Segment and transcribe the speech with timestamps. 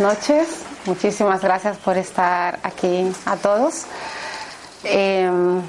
[0.00, 0.48] noches.
[0.86, 3.84] Muchísimas gracias por estar aquí a todos.
[4.82, 5.60] Em,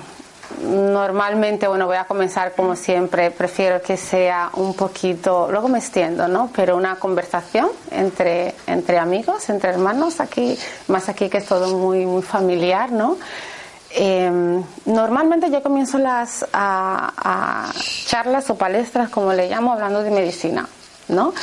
[0.63, 6.27] normalmente, bueno, voy a comenzar como siempre, prefiero que sea un poquito, luego me extiendo,
[6.27, 6.49] ¿no?
[6.55, 10.57] Pero una conversación entre, entre amigos, entre hermanos, aquí,
[10.87, 13.17] más aquí que es todo muy, muy familiar, ¿no?
[13.93, 16.45] Em, normalmente yo comienzo las
[18.05, 20.67] charlas o palestras, como le llamo, hablando de medicina,
[21.09, 21.33] ¿no?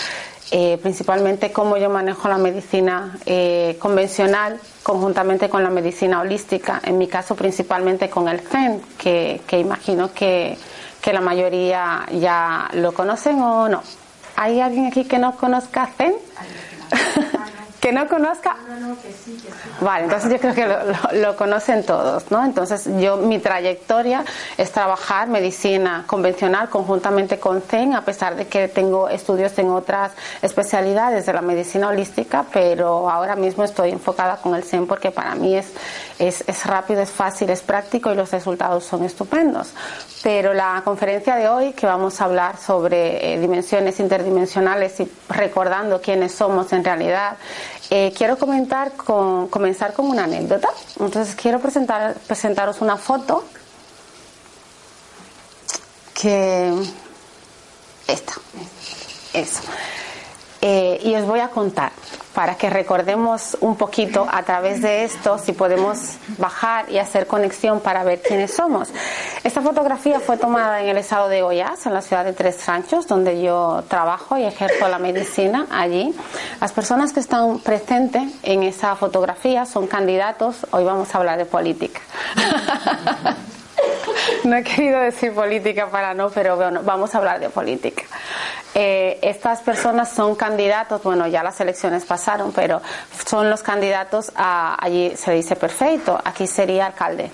[0.51, 6.97] Eh, principalmente cómo yo manejo la medicina eh, convencional conjuntamente con la medicina holística, en
[6.97, 10.57] mi caso principalmente con el Zen, que, que imagino que,
[11.03, 13.83] que, la mayoría ya lo conocen o no.
[14.37, 16.15] ¿Hay alguien aquí que no conozca Zen?
[17.89, 18.55] Que no conozca.
[19.81, 22.45] Vale, entonces yo creo que lo, conocen todos, ¿no?
[22.45, 24.25] Entonces yo mi trayectoria
[24.59, 30.13] es trabajar medicina convencional conjuntamente con Zen, a pesar de que tengo estudios en otras
[30.43, 35.35] especialidades de la medicina holística, pero ahora mismo estoy enfocada con el Zen porque para
[35.35, 35.73] mí es,
[36.19, 39.73] es, es rápido, es fácil, es práctico y los resultados son estupendos.
[40.23, 46.03] Pero la conferencia de hoy, que vamos a hablar sobre eh, dimensiones interdimensionales y recordando
[46.03, 47.39] quiénes somos en realidad,
[47.91, 50.69] eh, quiero comentar con, comenzar con una anécdota.
[51.01, 53.45] Entonces quiero presentar, presentaros una foto
[56.15, 56.73] que
[58.07, 58.33] esta,
[59.33, 59.61] eso.
[60.61, 61.93] Eh, y os voy a contar
[62.35, 67.81] para que recordemos un poquito a través de esto si podemos bajar y hacer conexión
[67.81, 68.91] para ver quiénes somos.
[69.43, 73.07] Esta fotografía fue tomada en el estado de Goiás, en la ciudad de Tres Ranchos,
[73.09, 76.15] donde yo trabajo y ejerzo la medicina allí.
[76.61, 81.47] Las personas que están presentes en esa fotografía son candidatos, hoy vamos a hablar de
[81.47, 82.01] política.
[84.45, 88.05] no he querido decir política para no, pero bueno, vamos a hablar de política.
[88.75, 92.81] Eh, estas personas son candidatos, bueno, ya las elecciones pasaron, pero
[93.27, 97.31] son los candidatos a, allí se dice perfecto, aquí sería alcalde,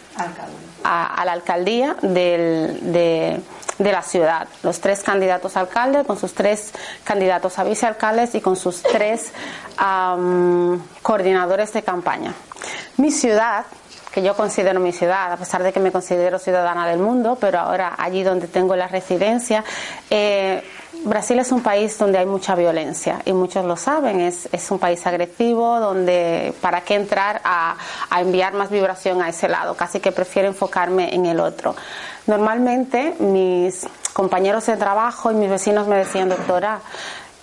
[0.84, 3.40] A, la alcaldía de,
[3.78, 4.46] la ciudad.
[4.62, 6.72] Los tres candidatos a alcalde, con sus tres
[7.02, 9.32] candidatos a vicealcaldes y con sus tres
[11.02, 12.32] coordinadores de campaña.
[12.96, 13.66] Mi ciudad,
[14.14, 17.58] que yo considero mi ciudad, a pesar de que me considero ciudadana del mundo, pero
[17.58, 19.64] ahora allí donde tengo la residencia,
[20.08, 20.62] eh,
[21.02, 24.78] Brasil es un país donde hay mucha violencia y muchos lo saben, es, es un
[24.78, 27.76] país agresivo donde para qué entrar a,
[28.08, 31.74] a, enviar más vibración a ese lado, casi que prefiero enfocarme en el otro.
[32.28, 36.78] Normalmente mis compañeros de trabajo y mis vecinos me decían, doctora,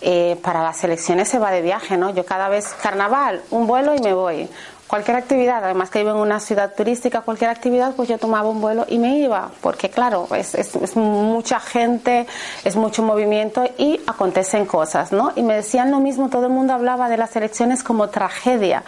[0.04, 2.10] eh, para las elecciones se va de viaje, ¿no?
[2.10, 4.50] Yo cada vez carnaval, un vuelo y me voy
[4.92, 8.60] cualquier actividad, además que vivo en una ciudad turística, cualquier actividad, pues yo tomaba un
[8.60, 12.28] vuelo y me iba, porque claro, es, es, mucha gente,
[12.66, 15.32] es mucho movimiento y acontecen cosas, ¿no?
[15.38, 18.84] Y me decían lo mismo, todo el mundo hablaba de las elecciones como tragedia.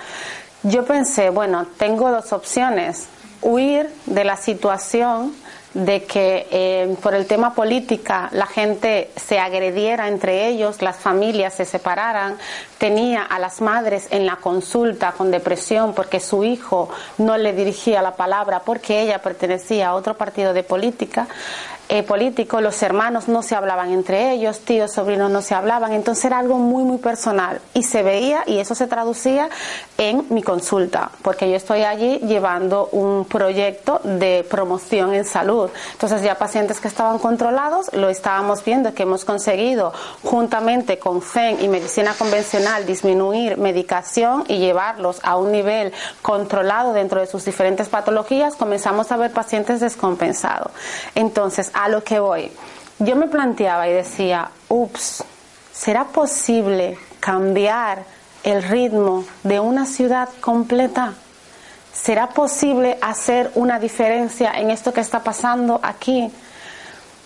[0.64, 3.08] Yo pensé, bueno, tengo dos opciones,
[3.42, 5.34] huir de la situación
[5.74, 11.56] de que eh, por el tema política la gente se agrediera entre ellos, las familias
[11.56, 12.38] se separaran,
[12.78, 18.02] tenía a las madres en la consulta con depresión porque su hijo no le dirigía
[18.02, 21.28] la palabra porque ella pertenecía a otro partido de política.
[21.90, 26.24] Eh, político, los hermanos no se hablaban entre ellos, tíos, sobrinos no se hablaban, entonces
[26.26, 29.50] era algo muy, muy personal y se veía y eso se traducía
[29.98, 35.70] en mi consulta, porque yo estoy allí llevando un proyecto de promoción en salud.
[35.92, 39.92] Entonces ya pacientes que estaban controlados, lo estábamos viendo que hemos conseguido
[40.24, 45.92] juntamente con FEN y medicina convencional disminuir medicación y llevarlos a un nivel
[46.22, 50.72] controlado dentro de sus diferentes patologías, comenzamos a ver pacientes descompensados.
[51.14, 52.52] Entonces, a lo que voy.
[53.00, 55.24] Yo me planteaba y decía, ups,
[55.72, 58.04] ¿será posible cambiar
[58.44, 61.14] el ritmo de una ciudad completa?
[61.92, 66.32] ¿Será posible hacer una diferencia en esto que está pasando aquí?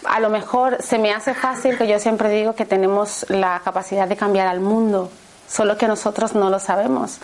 [0.05, 4.07] A lo mejor se me hace fácil que yo siempre digo que tenemos la capacidad
[4.07, 5.11] de cambiar al mundo,
[5.47, 7.19] solo que nosotros no lo sabemos.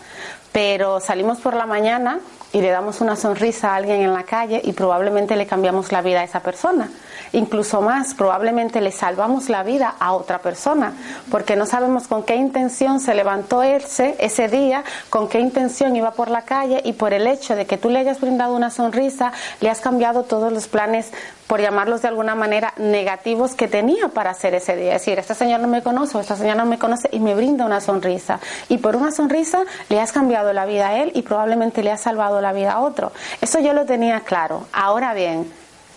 [0.52, 2.20] Pero salimos por la mañana
[2.54, 6.02] y le damos una sonrisa a alguien en la calle y probablemente le cambiamos la
[6.02, 6.88] vida a esa persona.
[7.34, 10.94] Incluso más, probablemente le salvamos la vida a otra persona,
[11.32, 16.12] porque no sabemos con qué intención se levantó ese, ese día, con qué intención iba
[16.12, 19.34] por la calle y por el hecho de que tú le hayas brindado una sonrisa,
[19.60, 21.12] le has cambiado todos los planes
[21.48, 24.96] por llamarlos de alguna manera negativos que tenía para hacer ese día.
[24.96, 27.66] Es decir, este señor no me conoce esta señora no me conoce y me brinda
[27.66, 28.40] una sonrisa.
[28.70, 32.02] Y por una sonrisa le has cambiado la vida a él y probablemente le has
[32.02, 33.12] salvado la vida a otro.
[33.42, 34.68] Eso yo lo tenía claro.
[34.72, 35.52] Ahora bien,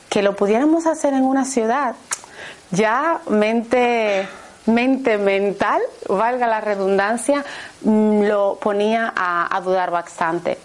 [0.08, 1.94] que lo pudiéramos hacer en una ciudad,
[2.70, 4.26] ya mente
[4.66, 7.44] mente mental, valga la redundancia,
[7.82, 10.58] mm, lo ponía a, dudar bastante.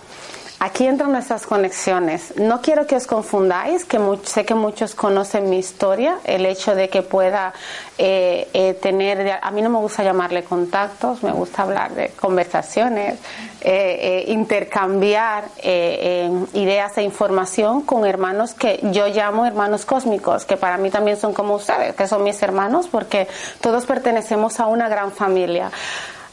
[0.63, 2.35] Aquí entran nuestras conexiones.
[2.37, 6.87] No quiero que os confundáis, que sé que muchos conocen mi historia, el hecho de
[6.87, 7.51] que pueda
[7.97, 13.17] eh, eh, tener, a mí no me gusta llamarle contactos, me gusta hablar de conversaciones,
[13.61, 20.91] eh, intercambiar ideas e información con hermanos que yo llamo hermanos cósmicos, que para mí
[20.91, 23.27] también son como ustedes, que son mis hermanos, porque
[23.61, 25.71] todos pertenecemos a una gran familia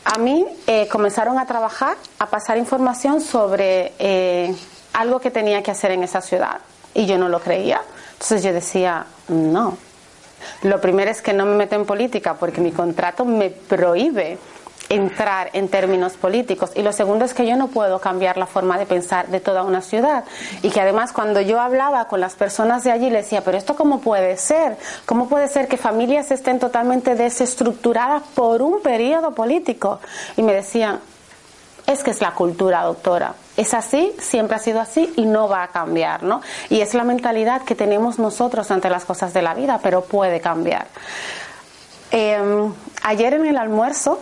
[0.09, 4.55] a mí eh, comenzaron a trabajar, a pasar información sobre eh,
[4.95, 6.61] algo que tenía que hacer en esa ciudad
[6.95, 7.83] y yo no lo creía.
[8.13, 9.77] Entonces yo decía, no.
[10.63, 14.39] Lo primero es que no me meto en política porque mi contrato me prohíbe
[14.89, 16.71] entrar en términos políticos.
[16.75, 19.63] Y lo segundo es que yo no puedo cambiar la forma de pensar de toda
[19.63, 20.25] una ciudad.
[20.63, 23.77] Y que además cuando yo hablaba con las personas de allí, le decía, pero esto
[23.77, 24.77] cómo puede ser?
[25.07, 30.01] ¿Cómo puede ser que familias estén totalmente desestructuradas por un periodo político?
[30.37, 31.01] Y me decían,
[31.87, 33.35] es que es la cultura, doctora.
[33.57, 36.43] Es así, siempre ha sido así y no va a cambiar, ¿no?
[36.69, 40.41] Y es la mentalidad que tenemos nosotros ante las cosas de la vida, pero puede
[40.41, 40.87] cambiar.
[42.11, 44.19] Em, ayer en el almuerzo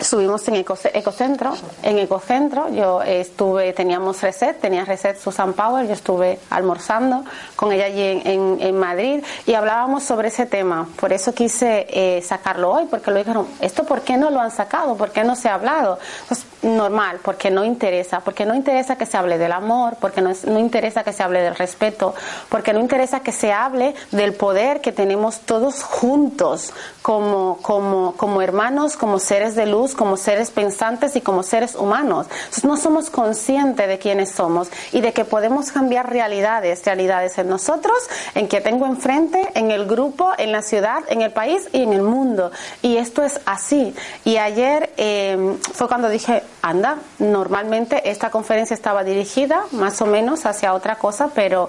[0.00, 6.38] Estuvimos en Ecocentro, en Ecocentro yo estuve, teníamos Reset, tenía Reset Susan Power, yo estuve
[6.48, 7.22] almorzando
[7.54, 12.72] con ella allí en, Madrid y hablábamos sobre ese tema, por eso quise eh, sacarlo
[12.72, 14.96] hoy, porque lo dijeron, ¿esto por qué no lo han sacado?
[14.96, 15.98] ¿Por qué no se ha hablado?
[16.28, 20.32] Pues normal, porque no interesa, porque no interesa que se hable del amor, porque no,
[20.46, 22.14] no interesa que se hable del respeto,
[22.48, 26.72] porque no interesa que se hable del poder que tenemos todos juntos
[27.02, 32.26] como, como, como hermanos, como seres de luz, como seres pensantes y como seres humanos.
[32.30, 37.48] Entonces no somos conscientes de quiénes somos y de que podemos cambiar realidades, realidades en
[37.48, 37.96] nosotros,
[38.34, 41.92] en que tengo enfrente, en el grupo, en la ciudad, en el país y en
[41.92, 42.50] el mundo.
[42.82, 43.94] Y esto es así.
[44.24, 50.46] Y ayer eh, fue cuando dije, anda, normalmente esta conferencia estaba dirigida más o menos
[50.46, 51.68] hacia otra cosa, pero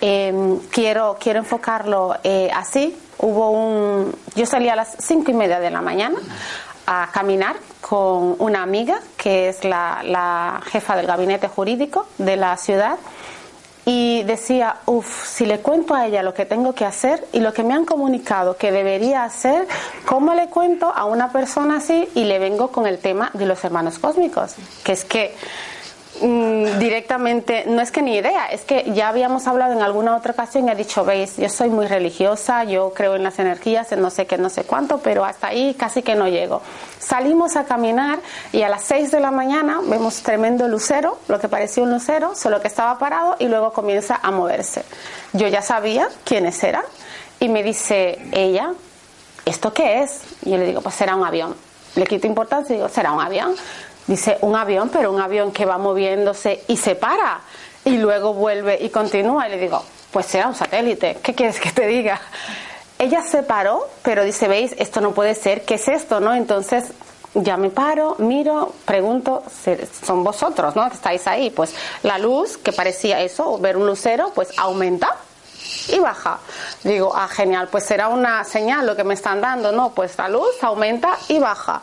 [0.00, 2.96] eh, quiero, quiero enfocarlo eh, así.
[3.18, 6.18] Hubo un, yo salí a las cinco y media de la mañana
[6.86, 12.98] a caminar con una amiga que es la, jefa del gabinete jurídico de la ciudad
[13.86, 17.52] y decía, uff, si le cuento a ella lo que tengo que hacer y lo
[17.52, 19.66] que me han comunicado que debería hacer,
[20.06, 23.64] ¿cómo le cuento a una persona así y le vengo con el tema de los
[23.64, 24.54] hermanos cósmicos?
[24.84, 25.34] Que es que
[26.20, 30.32] Mm, directamente, no es que ni idea, es que ya habíamos hablado en alguna otra
[30.32, 34.02] ocasión y he dicho, veis, yo soy muy religiosa, yo creo en las energías, en
[34.02, 36.62] no sé qué, no sé cuánto, pero hasta ahí casi que no llego.
[36.98, 38.18] Salimos a caminar
[38.52, 42.34] y a las 6 de la mañana vemos tremendo lucero, lo que parecía un lucero,
[42.34, 44.82] solo que estaba parado y luego comienza a moverse.
[45.32, 46.84] Yo ya sabía quiénes eran
[47.38, 48.72] y me dice ella,
[49.46, 50.22] ¿esto qué es?
[50.42, 51.54] Y yo le digo, pues será un avión.
[51.94, 53.54] Le quito importancia y digo, será un avión.
[54.10, 57.42] Dice, un avión, pero un avión que va moviéndose y se para
[57.84, 59.46] y luego vuelve y continúa.
[59.46, 62.20] Y le digo, pues será un satélite, ¿qué quieres que te diga?
[62.98, 66.18] Ella se paró, pero dice, veis, esto no puede ser, ¿qué es esto?
[66.18, 66.34] ¿No?
[66.34, 66.86] Entonces
[67.34, 69.44] ya me paro, miro, pregunto,
[70.04, 70.88] son vosotros, ¿no?
[70.88, 71.50] Estáis ahí.
[71.50, 75.16] Pues la luz, que parecía eso, ver un lucero, pues aumenta
[75.86, 76.40] y baja.
[76.82, 79.90] Digo, ah, genial, pues será una señal lo que me están dando, ¿no?
[79.90, 81.82] Pues la luz aumenta y baja.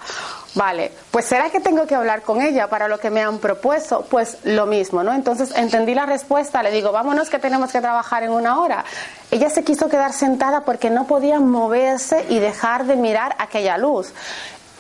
[0.57, 4.07] Vale, pues ¿será que tengo que hablar con ella para lo que me han propuesto?
[4.09, 5.13] Pues lo mismo, ¿no?
[5.13, 8.83] Entonces entendí la respuesta, le digo, vámonos que tenemos que trabajar en una hora.
[9.29, 14.15] Ella se quiso quedar sentada porque no podía moverse y dejar de mirar aquella luz.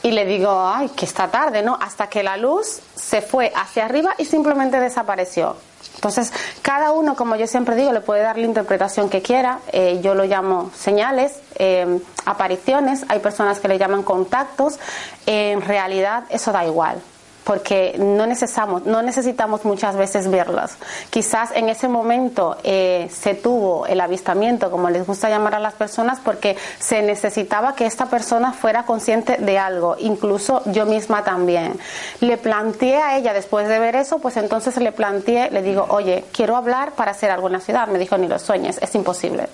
[0.07, 1.77] Y le digo, ay, que está tarde, ¿no?
[1.81, 5.57] Hasta que la luz se fue hacia arriba y simplemente desapareció.
[5.95, 9.59] Entonces, cada uno, como yo siempre digo, le puede dar la interpretación que quiera.
[9.73, 14.79] Eh, yo lo llamo señales, eh, apariciones, hay personas que le llaman contactos.
[15.25, 17.01] en realidad, eso da igual
[17.47, 20.75] porque no necesitamos, no necesitamos muchas veces verlas.
[21.09, 25.73] Quizás en ese momento eh, se tuvo el avistamiento, como les gusta llamar a las
[25.73, 31.79] personas, porque se necesitaba que esta persona fuera consciente de algo, incluso yo misma también.
[32.19, 36.25] Le planteé a ella, después de ver eso, pues entonces le planteé, le digo, oye,
[36.33, 37.87] quiero hablar para hacer algo en la ciudad.
[37.87, 39.47] Me dijo, ni lo sueñes, es imposible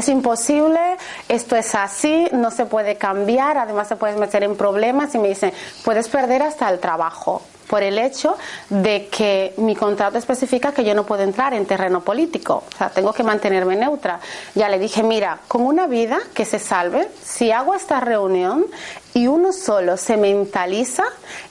[0.00, 0.96] es imposible,
[1.28, 5.28] esto es así, no se puede cambiar, además se puedes meter en problemas y me
[5.28, 5.52] dicen,
[5.84, 8.36] puedes perder hasta el trabajo por el hecho
[8.68, 12.90] de que mi contrato especifica que yo no puedo entrar en terreno político, o sea,
[12.90, 14.18] tengo que mantenerme neutra.
[14.56, 18.66] Ya le dije, mira, con una vida que se salve, si hago esta reunión
[19.14, 21.04] y uno solo se mentaliza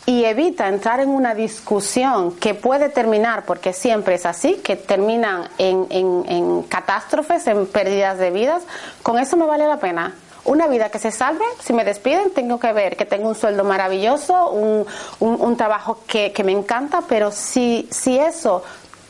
[0.06, 5.48] y evita entrar en una discusión que puede terminar, porque siempre es así, que terminan
[5.58, 8.64] en, en catástrofes, en pérdidas de vidas,
[9.04, 10.14] con eso me vale la pena
[10.50, 13.64] una vida que se salve, si me despiden tengo que ver que tengo un sueldo
[13.64, 14.86] maravilloso, un,
[15.20, 18.64] un, trabajo que, que, me encanta, pero si, si eso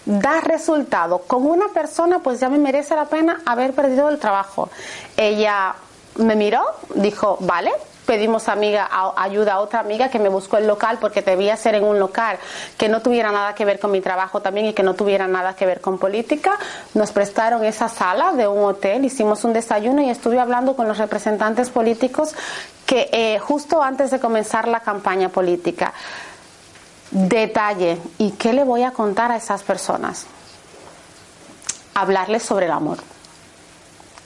[0.05, 4.69] da resultado con una persona, pues ya me merece la pena haber perdido el trabajo.
[5.15, 5.75] Ella
[6.17, 6.61] me miró,
[6.95, 7.71] dijo, vale,
[8.09, 11.83] pedimos amiga, ayuda a otra amiga que me buscó el local porque debía ser en
[11.83, 12.39] un local
[12.75, 15.55] que no tuviera nada que ver con mi trabajo también y que no tuviera nada
[15.55, 16.57] que ver con política.
[16.95, 20.97] Nos prestaron esa sala de un hotel, hicimos un desayuno y estuve hablando con los
[20.97, 22.33] representantes políticos
[22.87, 25.93] que eh, justo antes de comenzar la campaña política.
[27.11, 30.25] Detalle, ¿y qué le voy a contar a esas personas?
[31.93, 32.97] Hablarles sobre el amor,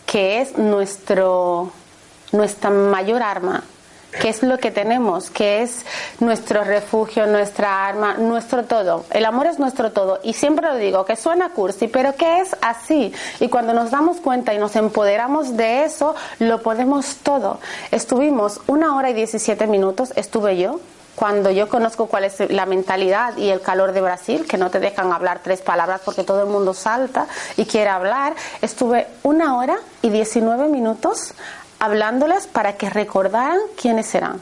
[0.06, 1.70] que es nuestro,
[2.32, 3.62] nuestra mayor arma
[4.20, 5.86] que es lo que tenemos, que es
[6.20, 9.06] nuestro refugio, nuestra arma, nuestro todo.
[9.12, 10.20] El amor es nuestro todo.
[10.24, 13.14] Y siempre lo digo, que suena cursi, pero que es así.
[13.40, 17.60] Y cuando nos damos cuenta y nos empoderamos de eso, lo podemos todo.
[17.92, 20.80] Estuvimos una hora y 17 minutos, estuve yo,
[21.16, 24.80] cuando yo conozco cuál es la mentalidad y el calor de Brasil, que no te
[24.80, 29.78] dejan hablar tres palabras porque todo el mundo salta y quiere hablar, estuve una hora
[30.02, 31.34] y 19 minutos
[31.84, 34.40] hablándoles para que recordaran quiénes eran.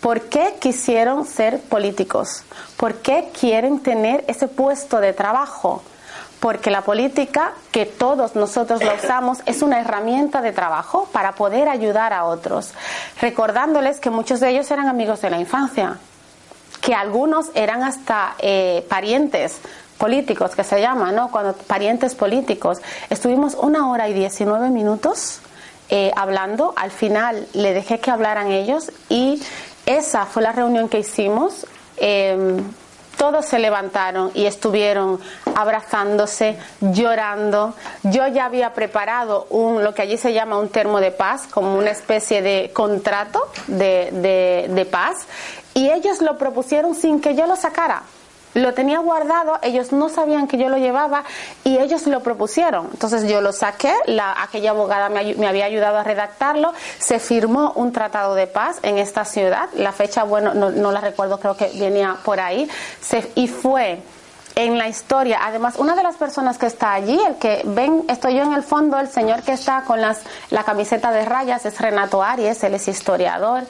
[0.00, 2.42] ¿Por qué quisieron ser políticos?
[2.76, 5.84] ¿Por qué quieren tener ese puesto de trabajo?
[6.40, 11.68] Porque la política, que todos nosotros la usamos, es una herramienta de trabajo para poder
[11.68, 12.72] ayudar a otros.
[13.20, 15.98] Recordándoles que muchos de ellos eran amigos de la infancia,
[16.80, 19.60] que algunos eran hasta eh, parientes
[19.98, 21.30] políticos, que se llama, ¿no?
[21.30, 22.78] Cuando parientes políticos.
[23.08, 25.42] Estuvimos una hora y 19 minutos
[25.90, 26.72] eh, hablando.
[26.76, 29.42] Al final le dejé que hablaran ellos y
[29.86, 31.66] esa fue la reunión que hicimos.
[31.96, 32.62] Em,
[33.16, 35.20] todos se levantaron y estuvieron
[35.54, 37.74] abrazándose, llorando.
[38.04, 41.76] Yo ya había preparado un, lo que allí se llama un termo de paz, como
[41.76, 45.26] una especie de contrato de, de paz,
[45.74, 48.04] y ellos lo propusieron sin que yo lo sacara
[48.54, 51.24] lo tenía guardado, ellos no sabían que yo lo llevaba
[51.64, 52.88] y ellos lo propusieron.
[52.92, 57.92] Entonces yo lo saqué, la, aquella abogada me, había ayudado a redactarlo, se firmó un
[57.92, 62.16] tratado de paz en esta ciudad, la fecha, bueno, no, la recuerdo, creo que venía
[62.24, 62.68] por ahí,
[63.34, 64.02] y fue
[64.54, 65.40] en la historia.
[65.42, 68.62] Además, una de las personas que está allí, el que ven, estoy yo en el
[68.62, 72.74] fondo, el señor que está con las, la camiseta de rayas es Renato Arias, él
[72.74, 73.64] es historiador,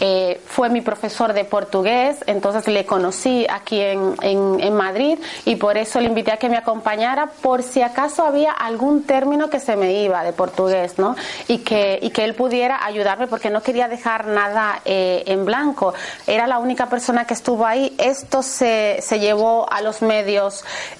[0.00, 5.56] eh, fue mi profesor de portugués, entonces le conocí aquí en, en, en, Madrid y
[5.56, 9.60] por eso le invité a que me acompañara por si acaso había algún término que
[9.60, 11.14] se me iba de portugués, ¿no?
[11.46, 15.94] Y que, y que él pudiera ayudarme porque no quería dejar nada eh, en blanco.
[16.26, 17.94] Era la única persona que estuvo ahí.
[17.98, 20.23] Esto se, se llevó a los medios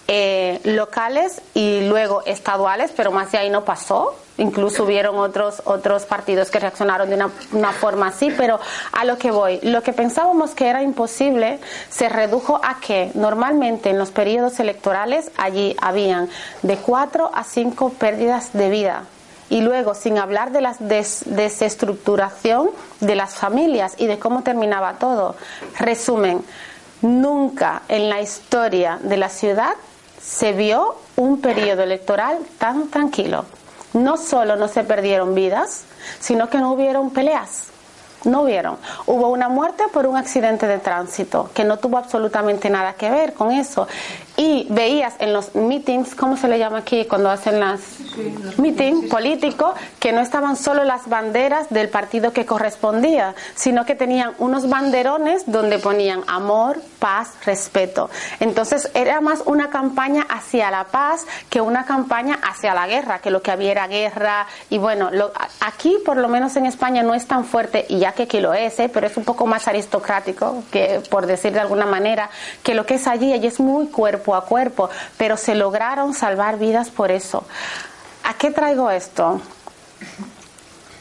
[0.09, 4.15] eh, locales y luego estaduales, pero más de ahí no pasó.
[4.37, 8.59] Incluso hubieron otros, otros partidos que reaccionaron de una, una, forma así, pero
[8.93, 13.91] a lo que voy, lo que pensábamos que era imposible se redujo a que normalmente
[13.91, 16.29] en los periodos electorales allí habían
[16.63, 19.05] de cuatro a cinco pérdidas de vida
[19.51, 25.37] y luego sin hablar de la desestructuración de las familias y de cómo terminaba todo.
[25.79, 26.45] Resumen,
[27.05, 29.75] Nunca en la historia de la ciudad
[30.23, 33.45] se vio un periodo electoral tan tranquilo.
[33.93, 35.85] No solo no se perdieron vidas,
[36.19, 37.67] sino que no hubieron peleas.
[38.25, 38.79] No hubieron.
[39.05, 43.35] Hubo una muerte por un accidente de tránsito que no tuvo absolutamente nada que ver
[43.35, 43.87] con eso
[44.37, 47.81] y veías en los meetings, ¿cómo se le llama aquí cuando hacen las
[48.59, 49.75] meetings políticos?
[50.01, 55.45] Que no estaban solo las banderas del partido que correspondía, sino que tenían unos banderones
[55.47, 58.11] donde ponían amor, paz, respeto.
[58.41, 63.31] Entonces era más una campaña hacia la paz que una campaña hacia la guerra, que
[63.31, 64.47] lo que había era guerra.
[64.69, 65.11] Y bueno,
[65.61, 68.53] aquí por lo menos en España no es tan fuerte, y ya que aquí lo
[68.53, 68.91] es, ¿eh?
[68.93, 72.31] pero es un poco más aristocrático, que por decir de alguna manera,
[72.65, 74.89] que lo que es allí, allí es muy cuerpo a cuerpo,
[75.19, 77.45] pero se lograron salvar vidas por eso.
[78.23, 79.41] ¿A qué traigo esto?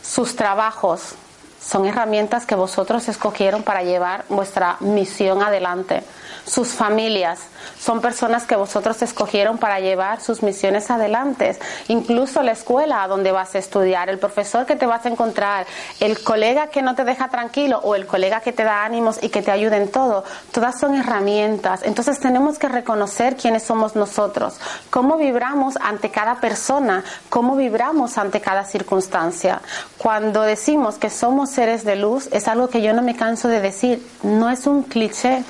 [0.01, 1.13] Sus trabajos
[1.61, 6.03] son herramientas que vosotros escogieron para llevar vuestra misión adelante.
[6.45, 7.39] Sus familias
[7.79, 11.57] son personas que vosotros escogieron para llevar sus misiones adelante.
[11.87, 15.65] Incluso la escuela a donde vas a estudiar, el profesor que te vas a encontrar,
[16.01, 19.29] el colega que no te deja tranquilo o el colega que te da ánimos y
[19.29, 20.25] que te ayuda en todo.
[20.51, 21.81] Todas son herramientas.
[21.83, 24.59] Entonces tenemos que reconocer quiénes somos nosotros,
[24.89, 29.61] cómo vibramos ante cada persona, cómo vibramos ante cada circunstancia.
[29.97, 33.61] Cuando decimos que somos seres de luz, es algo que yo no me canso de
[33.61, 35.43] decir, no es un cliché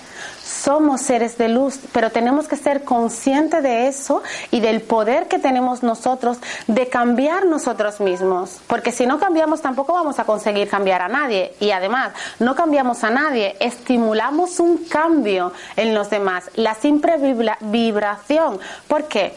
[0.44, 4.22] somos seres de luz, pero tenemos que ser conscientes de eso
[4.52, 9.94] y del poder que tenemos nosotros de cambiar nosotros mismos, porque si no cambiamos tampoco
[9.94, 15.54] vamos a conseguir cambiar a nadie y además no cambiamos a nadie, estimulamos un cambio
[15.76, 17.18] en los demás, la simple
[17.62, 18.60] vibración.
[18.88, 19.36] ¿Por qué?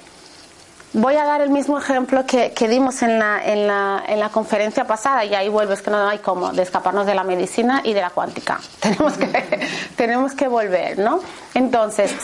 [0.98, 4.86] Voy a dar el mismo ejemplo que, dimos en la, en, la, en la, conferencia
[4.86, 8.00] pasada y ahí vuelves que no hay cómo de escaparnos de la medicina y de
[8.00, 8.58] la cuántica.
[8.80, 11.20] Tenemos que, tenemos que volver, ¿no?
[11.52, 12.14] Entonces,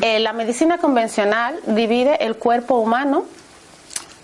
[0.00, 3.24] eh, la medicina convencional divide el cuerpo humano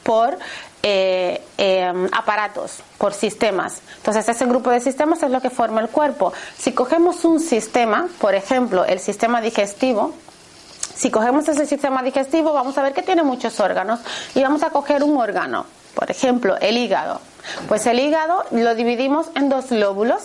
[0.05, 0.39] por
[0.85, 3.83] eh, em, aparatos, por sistemas.
[3.97, 6.33] Entonces, ese grupo de sistemas es lo que forma el cuerpo.
[6.57, 10.15] Si cogemos un sistema, por ejemplo, el sistema digestivo,
[10.97, 14.01] si cogemos ese sistema digestivo, vamos a ver que tiene muchos órganos
[14.35, 17.21] y vamos a coger un órgano, por ejemplo, el hígado.
[17.69, 20.23] Pues el hígado lo dividimos en dos lóbulos.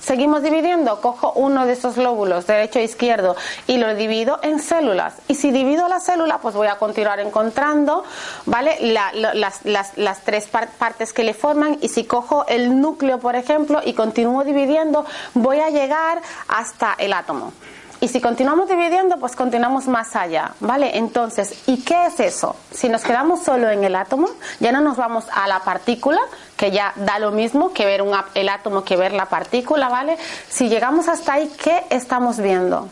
[0.00, 3.34] Seguimos dividiendo, cojo uno de esos lóbulos, derecho e izquierdo,
[3.66, 5.14] y lo divido en células.
[5.26, 8.04] Y si divido la célula, pues voy a continuar encontrando,
[8.44, 8.78] ¿vale?
[8.80, 11.78] las, las, tres partes que le forman.
[11.80, 15.04] Y si cojo el núcleo, por ejemplo, y continúo dividiendo,
[15.34, 17.52] voy a llegar hasta el átomo.
[18.00, 20.98] Y si continuamos dividiendo, pues continuamos más allá, ¿vale?
[20.98, 22.54] Entonces, ¿y qué es eso?
[22.70, 24.28] Si nos quedamos solo en el átomo,
[24.60, 26.20] ya no nos vamos a la partícula,
[26.56, 30.18] que ya da lo mismo que ver un, el átomo que ver la partícula, ¿vale?
[30.48, 32.88] Si llegamos hasta ahí, ¿qué estamos viendo?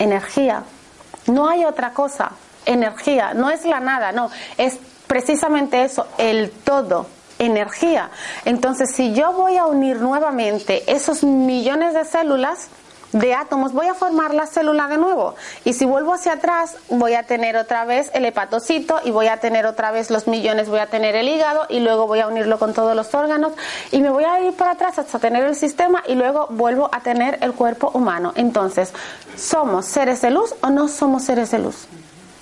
[0.00, 0.64] Energía.
[1.26, 2.32] No hay otra cosa.
[2.66, 3.34] Energía.
[3.34, 4.28] No es la nada, no.
[4.58, 4.76] Es
[5.06, 7.06] precisamente eso, el todo
[7.38, 8.10] energía.
[8.44, 12.68] Entonces, si yo voy a unir nuevamente esos millones de células,
[13.12, 15.34] de átomos, voy a formar la célula de nuevo.
[15.64, 19.38] Y si vuelvo hacia atrás, voy a tener otra vez el hepatocito y voy a
[19.38, 22.58] tener otra vez los millones, voy a tener el hígado y luego voy a unirlo
[22.58, 23.52] con todos los órganos
[23.90, 27.00] y me voy a ir para atrás hasta tener el sistema y luego vuelvo a
[27.00, 28.32] tener el cuerpo humano.
[28.36, 28.92] Entonces,
[29.36, 31.86] ¿somos seres de luz o no somos seres de luz?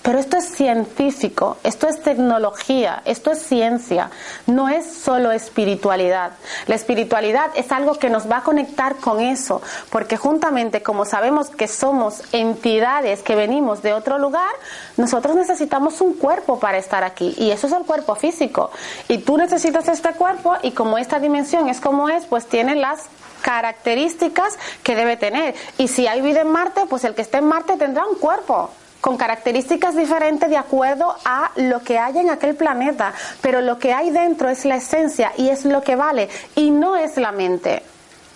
[0.03, 4.11] Pero esto es científico, esto es tecnología, esto es ciencia,
[4.47, 6.33] no es solo espiritualidad.
[6.67, 9.61] La espiritualidad es algo que nos va a conectar con eso,
[9.91, 14.51] porque juntamente como sabemos que somos entidades que venimos de otro lugar,
[14.97, 18.71] nosotros necesitamos un cuerpo para estar aquí y eso es el cuerpo físico.
[19.09, 23.05] Y tú necesitas este cuerpo y como esta dimensión es como es, pues tiene las
[23.43, 25.55] características que debe tener.
[25.77, 28.71] Y si hay vida en Marte, pues el que esté en Marte tendrá un cuerpo
[29.01, 33.93] con características diferentes de acuerdo a lo que hay en aquel planeta, pero lo que
[33.93, 37.83] hay dentro es la esencia y es lo que vale y no es la mente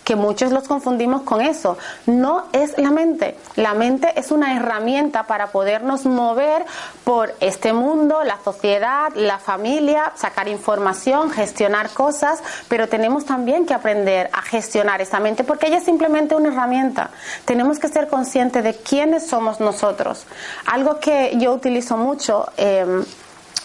[0.05, 1.79] que muchos los confundimos con eso.
[2.07, 3.37] No es la mente.
[3.57, 6.65] La mente es una herramienta para podernos mover
[7.05, 13.75] por este mundo, la sociedad, la familia, sacar información, gestionar cosas, pero tenemos también que
[13.75, 17.11] aprender a gestionar esa mente porque ella es simplemente una herramienta.
[17.45, 20.27] Tenemos que ser conscientes de quiénes somos nosotros.
[20.67, 22.47] Algo que yo utilizo mucho.
[22.57, 23.05] Eh,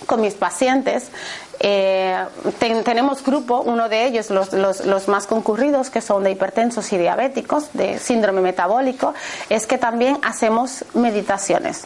[0.06, 1.12] con mis pacientes
[1.60, 2.26] eh,
[2.84, 6.98] tenemos grupo, uno de ellos, los, los, los, más concurridos, que son de hipertensos y
[6.98, 9.14] diabéticos, de síndrome metabólico,
[9.50, 11.86] es que también hacemos meditaciones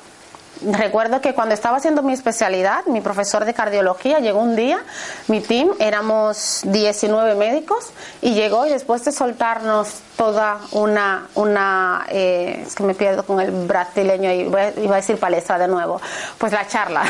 [0.61, 4.79] recuerdo que cuando estaba haciendo mi especialidad, mi profesor de cardiología llegó un día,
[5.27, 12.63] mi team, éramos 19 médicos, y llegó y después de soltarnos toda una, una eh,
[12.65, 14.41] es que me pierdo con el brasileño y
[14.83, 15.99] iba a decir palestra de nuevo,
[16.37, 17.03] pues la charla.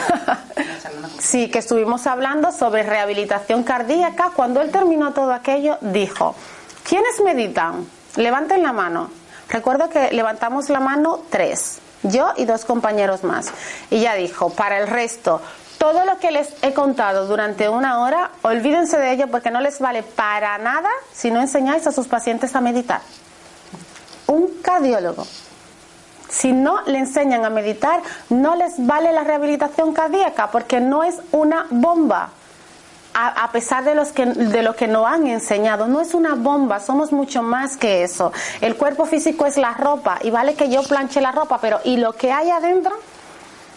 [1.19, 4.32] sí, que estuvimos hablando sobre rehabilitación cardíaca.
[4.36, 6.36] Cuando él terminó todo aquello, dijo,
[6.88, 7.86] ¿quiénes meditan?
[8.15, 9.10] Levanten la mano.
[9.49, 13.52] Recuerdo que levantamos la mano tres yo y dos compañeros más.
[13.89, 15.42] Y ya dijo, para el resto,
[15.78, 19.80] todo lo que les he contado durante una hora, olvídense de ello porque no les
[19.80, 23.02] vale para nada si no enseñáis a sus pacientes a meditar.
[24.28, 25.26] Un cardiólogo.
[26.30, 31.16] Si no le enseñan a meditar, no les vale la rehabilitación cardíaca porque no es
[31.32, 32.30] una bomba
[33.13, 35.88] a, pesar de, los que, de lo que nos han enseñado.
[35.88, 38.32] No es una bomba, somos mucho más que eso.
[38.62, 41.97] El cuerpo físico es la ropa y vale que yo planche la ropa, pero ¿y
[41.97, 42.95] lo que hay adentro?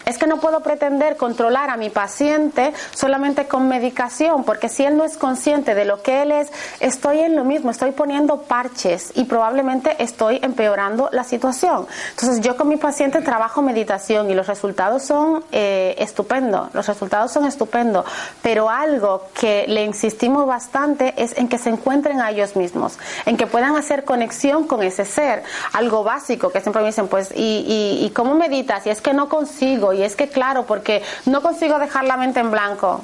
[0.07, 4.97] Es que no puedo pretender controlar a mi paciente solamente con medicación, porque si él
[4.97, 9.11] no es consciente de lo que él es, estoy en lo mismo, estoy poniendo parches
[9.17, 11.89] y probablemente estoy empeorando la situación.
[12.11, 17.33] Entonces yo con mi paciente trabajo meditación y los resultados son eh, estupendos, los resultados
[17.33, 18.05] son estupendos,
[18.43, 23.37] pero algo que le insistimos bastante es en que se encuentren a ellos mismos, en
[23.37, 25.43] que puedan hacer conexión con ese ser,
[25.73, 28.87] algo básico que siempre me dicen, pues, ¿y, y, y cómo meditas?
[28.87, 32.41] Y es que no consigo y es que claro, porque no consigo dejar la mente
[32.41, 33.03] en blanco.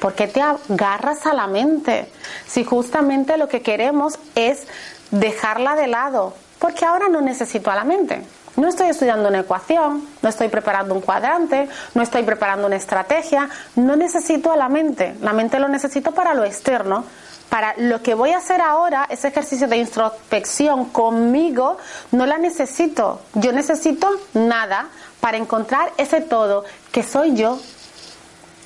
[0.00, 2.10] ¿Por qué te agarras a la mente?
[2.46, 4.66] Si justamente lo que queremos es
[5.10, 8.22] dejarla de lado, porque ahora no necesito a la mente.
[8.56, 13.48] No estoy estudiando una ecuación, no estoy preparando un cuadrante, no estoy preparando una estrategia,
[13.76, 17.04] no necesito a la mente, la mente lo necesito para lo externo,
[17.52, 21.76] para lo que voy a hacer ahora, ese ejercicio de introspección conmigo,
[22.10, 24.88] no la necesito, yo necesito nada
[25.20, 27.60] para encontrar ese todo que soy yo,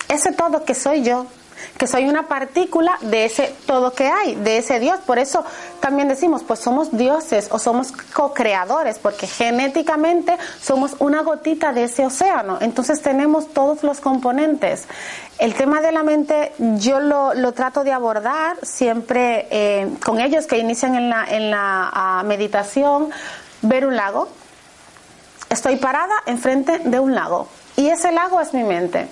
[0.09, 1.27] ese todo que soy yo
[1.79, 5.01] que soy una partícula de ese todo que hay, de ese Dios.
[5.01, 5.45] Por eso
[5.81, 12.07] también decimos, pues somos dioses o somos co-creadores, porque genéticamente somos una gotita de ese
[12.07, 12.59] océano.
[12.61, 14.87] Entonces tenemos todos los componentes.
[15.39, 20.59] El tema de la mente yo lo, trato de abordar siempre eh, con ellos que
[20.59, 23.11] inician en la, en la ah, meditación,
[23.63, 24.29] ver un lago.
[25.51, 29.09] Estoy parada enfrente de un lago y ese lago es mi mente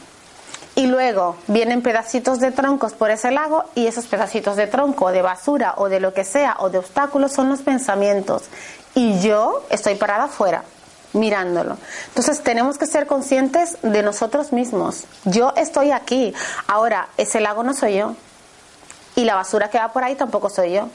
[0.77, 5.23] y luego vienen pedacitos de troncos por ese lago y esos pedacitos de tronco, de
[5.23, 8.45] basura o de lo que sea o de obstáculos son los pensamientos.
[8.95, 10.65] Y yo estoy parada afuera
[11.13, 11.77] mirándolo.
[12.09, 15.05] Entonces tenemos que ser conscientes de nosotros mismos.
[15.25, 16.35] Yo estoy aquí.
[16.67, 18.15] Ahora, ese lago no soy yo.
[19.17, 20.89] Y la basura que va por ahí tampoco soy yo.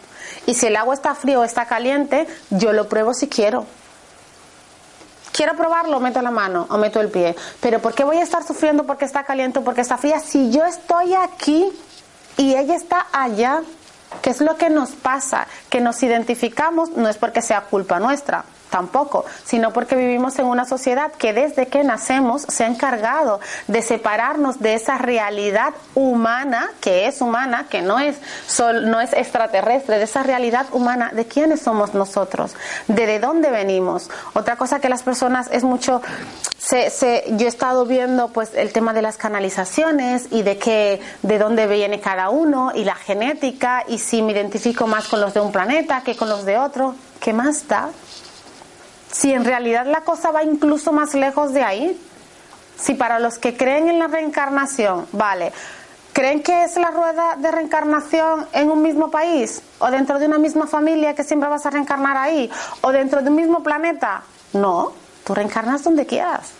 [0.45, 3.65] Y si el agua está frío o está caliente, yo lo pruebo si quiero
[5.39, 7.33] quiero probarlo, meto la mano o meto el pie.
[7.61, 10.19] Pero ¿por qué voy a estar sufriendo porque está caliente porque está fría?
[10.19, 11.71] Si yo estoy aquí
[12.35, 13.61] y ella está allá,
[14.21, 15.47] ¿qué es lo que nos pasa?
[15.69, 20.65] Que nos identificamos no es porque sea culpa nuestra tampoco, sino porque vivimos en una
[20.65, 27.07] sociedad que desde que nacemos se ha encargado de separarnos de esa realidad humana, que
[27.07, 28.17] es humana, que no es,
[28.59, 32.55] no es extraterrestre, de esa realidad humana, de quiénes somos nosotros,
[32.87, 34.09] de, de dónde venimos.
[34.33, 36.01] Otra cosa que las personas es mucho,
[36.57, 41.01] se, se, yo he estado viendo pues el tema de las canalizaciones y de que,
[41.23, 45.33] de dónde viene cada uno y la genética y si me identifico más con los
[45.33, 47.89] de un planeta que con los de otro, ¿qué más da?
[49.11, 51.99] Si en realidad la cosa va incluso más lejos de ahí,
[52.77, 55.51] si para los que creen en la reencarnación, vale,
[56.13, 59.61] ¿creen que es la rueda de reencarnación en un mismo país?
[59.79, 62.49] ¿O dentro de una misma familia que siempre vas a reencarnar ahí?
[62.81, 64.23] ¿O dentro de un mismo planeta?
[64.53, 64.93] No,
[65.25, 66.58] tú reencarnas donde quieras.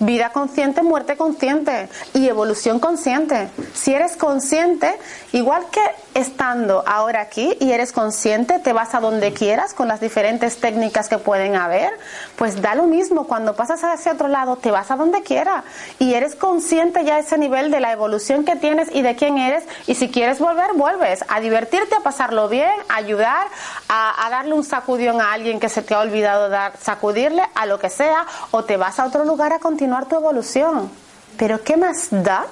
[0.00, 3.50] Vida consciente, muerte consciente y evolución consciente.
[3.74, 4.98] Si eres consciente,
[5.32, 5.82] igual que
[6.18, 11.10] estando ahora aquí y eres consciente, te vas a donde quieras con las diferentes técnicas
[11.10, 11.90] que pueden haber,
[12.36, 13.26] pues da lo mismo.
[13.26, 15.64] Cuando pasas hacia otro lado, te vas a donde quiera
[15.98, 19.36] y eres consciente ya a ese nivel de la evolución que tienes y de quién
[19.36, 19.64] eres.
[19.86, 23.48] Y si quieres volver, vuelves a divertirte, a pasarlo bien, a ayudar,
[23.90, 27.66] a, a darle un sacudión a alguien que se te ha olvidado dar, sacudirle a
[27.66, 30.90] lo que sea, o te vas a otro lugar a continuar tu evolución.
[31.36, 32.46] Pero ¿qué más da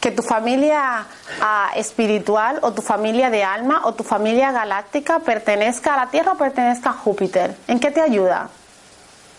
[0.00, 1.06] que tu familia
[1.40, 6.32] ah, espiritual o tu familia de alma o tu familia galáctica pertenezca a la Tierra
[6.32, 7.56] o pertenezca a Júpiter?
[7.66, 8.48] ¿En qué te ayuda?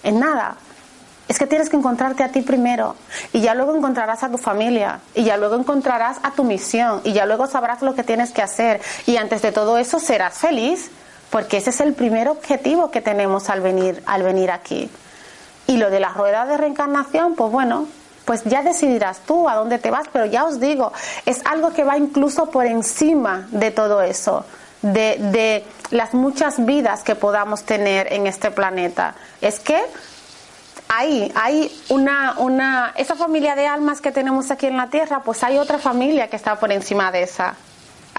[0.04, 0.56] En nada.
[1.28, 2.96] Es que tienes que encontrarte a ti primero
[3.34, 7.14] y ya luego encontrarás a tu familia y ya luego encontrarás a tu misión y
[7.14, 10.90] ya luego sabrás lo que tienes que hacer y antes de todo eso serás feliz
[11.30, 14.90] porque ese es el primer objetivo que tenemos al venir al venir aquí.
[15.70, 17.86] Y lo de la rueda de reencarnación, pues bueno,
[18.26, 20.92] pues ya decidirás tú a dónde te vas, pero ya os digo,
[21.28, 24.46] es algo que va incluso por encima de todo eso,
[24.82, 29.14] de, de las muchas vidas que podamos tener en este planeta.
[29.42, 29.80] Es que
[30.88, 35.44] hay, hay una, una, esa familia de almas que tenemos aquí en la Tierra, pues
[35.44, 37.54] hay otra familia que está por encima de esa.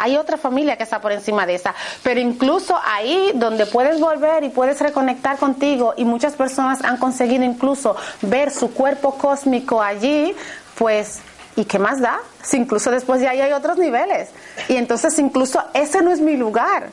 [0.01, 1.75] Hay otra familia que está por encima de esa.
[2.03, 7.45] Pero incluso ahí donde puedes volver y puedes reconectar contigo y muchas personas han conseguido
[7.45, 10.35] incluso ver su cuerpo cósmico allí,
[10.77, 11.19] pues
[11.55, 12.19] ¿y qué más da?
[12.43, 14.31] Si incluso después de ahí hay otros niveles.
[14.69, 16.89] Y entonces incluso ese no es mi lugar.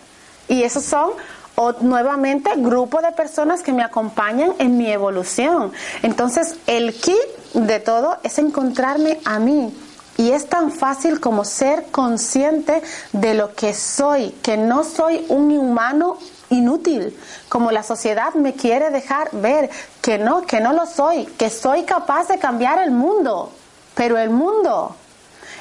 [0.49, 1.11] Y esos son
[1.55, 5.71] o nuevamente grupo de personas que me acompañan en mi evolución.
[6.03, 7.15] Entonces el kit
[7.53, 9.73] de todo es encontrarme a mí
[10.17, 12.81] y es tan fácil como ser consciente
[13.13, 16.17] de lo que soy, que no soy un humano
[16.49, 17.17] inútil,
[17.49, 19.69] como la sociedad me quiere dejar ver,
[20.01, 23.51] que no, que no lo soy, que soy capaz de cambiar el mundo.
[23.93, 24.95] Pero el mundo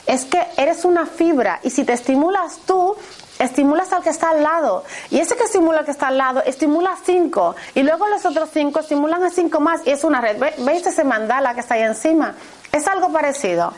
[0.07, 2.97] es que eres una fibra y si te estimulas tú,
[3.39, 4.85] estimulas al que está al lado.
[5.11, 7.57] Y ese que estimula al que está al lado, estimula a cinco.
[7.75, 10.39] Y luego los otros cinco estimulan a cinco más y es una red.
[10.59, 12.35] ¿Veis ese mandala que está ahí encima?
[12.73, 13.73] Es algo parecido.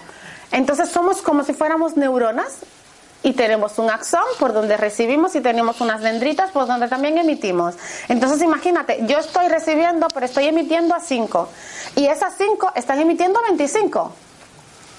[0.52, 2.58] Entonces somos como si fuéramos neuronas
[3.22, 7.74] y tenemos un axón por donde recibimos y tenemos unas dendritas por donde también emitimos.
[8.08, 11.48] Entonces imagínate, yo estoy recibiendo pero estoy emitiendo a 5
[11.96, 14.12] y esas 5 están emitiendo a 25.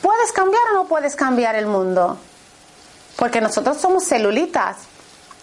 [0.02, 2.18] ¿Puedes cambiar o no puedes cambiar el mundo?
[3.18, 4.78] Porque nosotros somos celulitas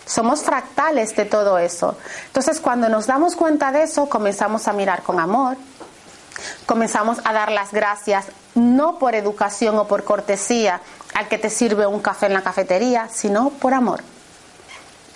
[0.06, 1.96] Somos fractales de todo eso.
[2.28, 5.56] Entonces, cuando nos damos cuenta de eso, comenzamos a mirar con amor,
[6.66, 10.80] comenzamos a dar las gracias, no por educación o por cortesía
[11.14, 14.02] al que te sirve un café en la cafetería, sino por amor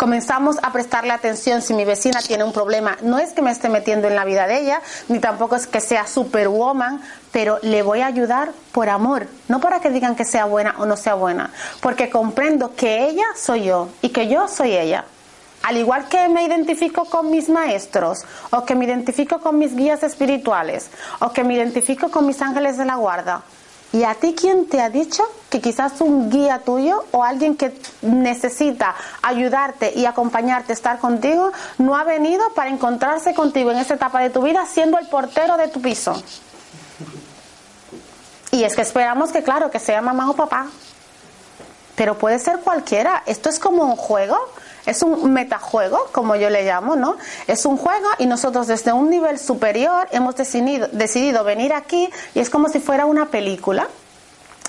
[0.00, 2.96] comenzamos a prestarle atención si mi vecina tiene un problema.
[3.02, 5.82] No es que me esté metiendo en la vida de ella, ni tampoco es que
[5.82, 7.02] sea superwoman,
[7.32, 10.86] pero le voy a ayudar por amor, no para que digan que sea buena o
[10.86, 11.50] no sea buena,
[11.82, 15.04] porque comprendo que ella soy yo y que yo soy ella.
[15.62, 18.20] Al igual que me identifico con mis maestros,
[18.50, 22.78] o que me identifico con mis guías espirituales, o que me identifico con mis ángeles
[22.78, 23.42] de la guarda,
[23.92, 27.76] ¿Y a ti quién te ha dicho que quizás un guía tuyo o alguien que
[28.02, 34.20] necesita ayudarte y acompañarte, estar contigo, no ha venido para encontrarse contigo en esta etapa
[34.20, 36.22] de tu vida siendo el portero de tu piso?
[38.52, 40.66] Y es que esperamos que, claro, que sea mamá o papá.
[41.96, 43.24] Pero puede ser cualquiera.
[43.26, 44.38] Esto es como un juego
[44.90, 47.16] es un metajuego, como yo le llamo, ¿no?
[47.46, 52.40] Es un juego y nosotros desde un nivel superior hemos decidido, decidido venir aquí y
[52.40, 53.88] es como si fuera una película.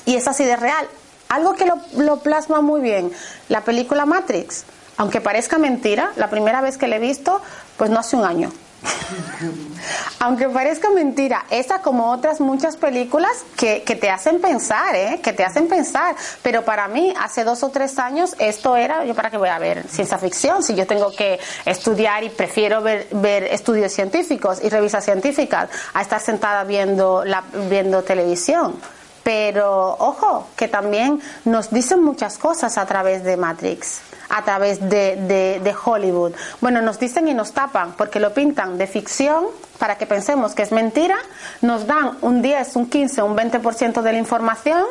[0.05, 0.87] Y es así de real.
[1.29, 3.11] Algo que lo, lo plasma muy bien,
[3.49, 4.65] la película Matrix.
[4.97, 7.41] Aunque parezca mentira, la primera vez que la he visto,
[7.77, 8.51] pues no hace un año.
[10.19, 15.19] Aunque parezca mentira, esa como otras muchas películas que, te hacen pensar, ¿eh?
[15.21, 16.15] que te hacen pensar.
[16.41, 19.59] Pero para mí, hace dos o tres años, esto era, yo para qué voy a
[19.59, 24.69] ver ciencia ficción, si yo tengo que estudiar y prefiero ver, ver estudios científicos y
[24.69, 28.75] revistas científicas a estar sentada viendo, la, viendo televisión.
[29.23, 35.59] Pero ojo, que también nos dicen muchas cosas a través de Matrix a través de,
[35.61, 36.33] de, Hollywood.
[36.61, 39.45] Bueno, nos dicen y nos tapan porque lo pintan de ficción
[39.77, 41.17] para que pensemos que es mentira,
[41.61, 44.85] nos dan un 10, un 15, un 20% de la información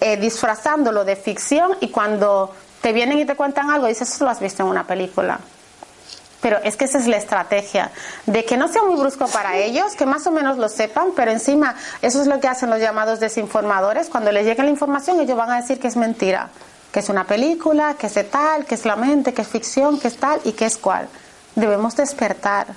[0.00, 4.30] eh, disfrazándolo de ficción y cuando te vienen y te cuentan algo dices, eso lo
[4.30, 5.38] has visto en una película.
[6.40, 7.90] Pero es que esa es la estrategia,
[8.26, 11.30] de que no sea muy brusco para ellos, que más o menos lo sepan, pero
[11.30, 14.08] encima eso es lo que hacen los llamados desinformadores.
[14.08, 16.50] Cuando les llegue la información ellos van a decir que es mentira
[16.96, 20.08] que es una película, que es tal, que es la mente, que es ficción, que
[20.08, 21.06] es tal y que es cual.
[21.54, 22.68] Debemos despertar,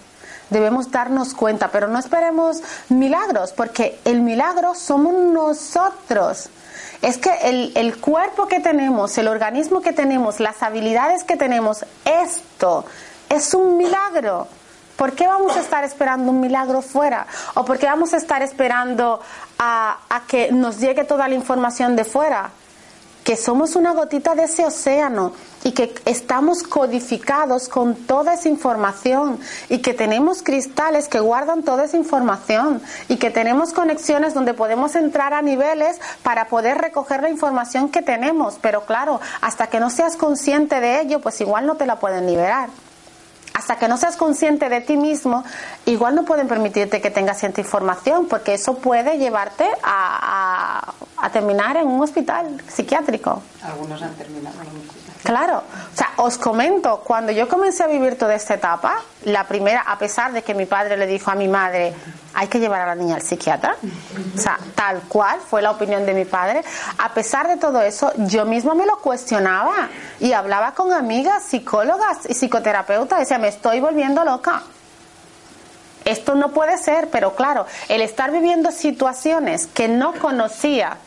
[0.50, 6.50] debemos darnos cuenta, pero no esperemos milagros, porque el milagro somos nosotros.
[7.02, 7.32] Es que
[7.76, 12.84] el, cuerpo que tenemos, el organismo que tenemos, las habilidades que tenemos, esto
[13.30, 14.50] es un milagro.
[14.98, 17.26] ¿Por qué vamos a estar esperando un milagro fuera?
[17.54, 19.22] ¿O por qué vamos a estar esperando
[19.60, 22.52] a que nos llegue toda la información de fuera?
[23.30, 29.40] Que somos una gotita de ese océano y que estamos codificados con toda esa información
[29.70, 34.96] y que tenemos cristales que guardan toda esa información y que tenemos conexiones donde podemos
[34.96, 38.58] entrar a niveles para poder recoger la información que tenemos.
[38.64, 42.26] Pero claro, hasta que no seas consciente de ello, pues igual no te la pueden
[42.26, 42.70] liberar
[43.60, 45.44] hasta que no seas consciente de ti mismo,
[45.86, 50.94] igual no pueden permitirte que tengas cierta información, porque eso puede llevarte a,
[51.34, 53.44] terminar en un hospital psiquiátrico.
[53.62, 54.99] Algunos han terminado en un.
[55.24, 59.82] Claro, o sea, os comento, cuando yo comencé a vivir toda esta etapa, la primera,
[59.82, 61.94] a pesar de que mi padre le dijo a mi madre,
[62.34, 63.76] hay que llevar a la niña al psiquiatra,
[64.34, 66.64] o sea, tal cual fue la opinión de mi padre,
[66.98, 69.90] a pesar de todo eso, yo misma me lo cuestionaba
[70.22, 74.64] y hablaba con amigas, psicólogas y psicoterapeutas, decía, me estoy volviendo loca.
[76.06, 80.98] Esto no puede ser, pero claro, el estar viviendo situaciones que no conocía,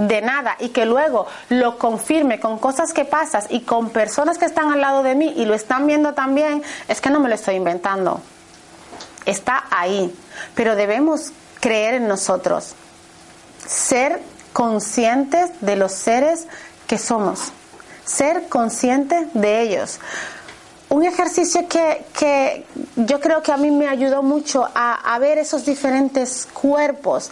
[0.00, 4.46] de nada y que luego lo confirme con cosas que pasas y con personas que
[4.46, 7.34] están al lado de mí y lo están viendo también, es que no me lo
[7.34, 8.20] estoy inventando.
[9.26, 10.14] Está ahí.
[10.54, 12.74] Pero debemos creer en nosotros.
[13.66, 14.20] Ser
[14.52, 16.46] conscientes de los seres
[16.86, 17.52] que somos.
[18.04, 20.00] Ser conscientes de ellos.
[20.88, 22.64] Un ejercicio que, que
[22.96, 27.30] yo creo que a mí me ayudó mucho a, a ver esos diferentes cuerpos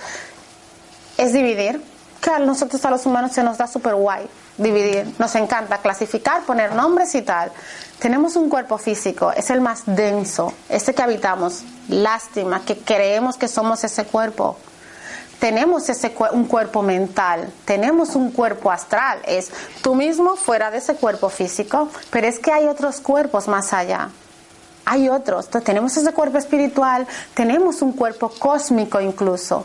[1.16, 1.82] es dividir
[2.20, 4.28] que a nosotros a los humanos se nos da súper guay
[4.58, 7.50] dividir, nos encanta clasificar, poner nombres y tal.
[7.98, 11.62] Tenemos un cuerpo físico, es el más denso, ese que habitamos.
[11.88, 14.56] Lástima que creemos que somos ese cuerpo.
[15.38, 19.50] Tenemos ese un cuerpo mental, tenemos un cuerpo astral, es
[19.82, 24.10] tú mismo fuera de ese cuerpo físico, pero es que hay otros cuerpos más allá.
[24.84, 29.64] Hay otros, tenemos ese cuerpo espiritual, tenemos un cuerpo cósmico incluso.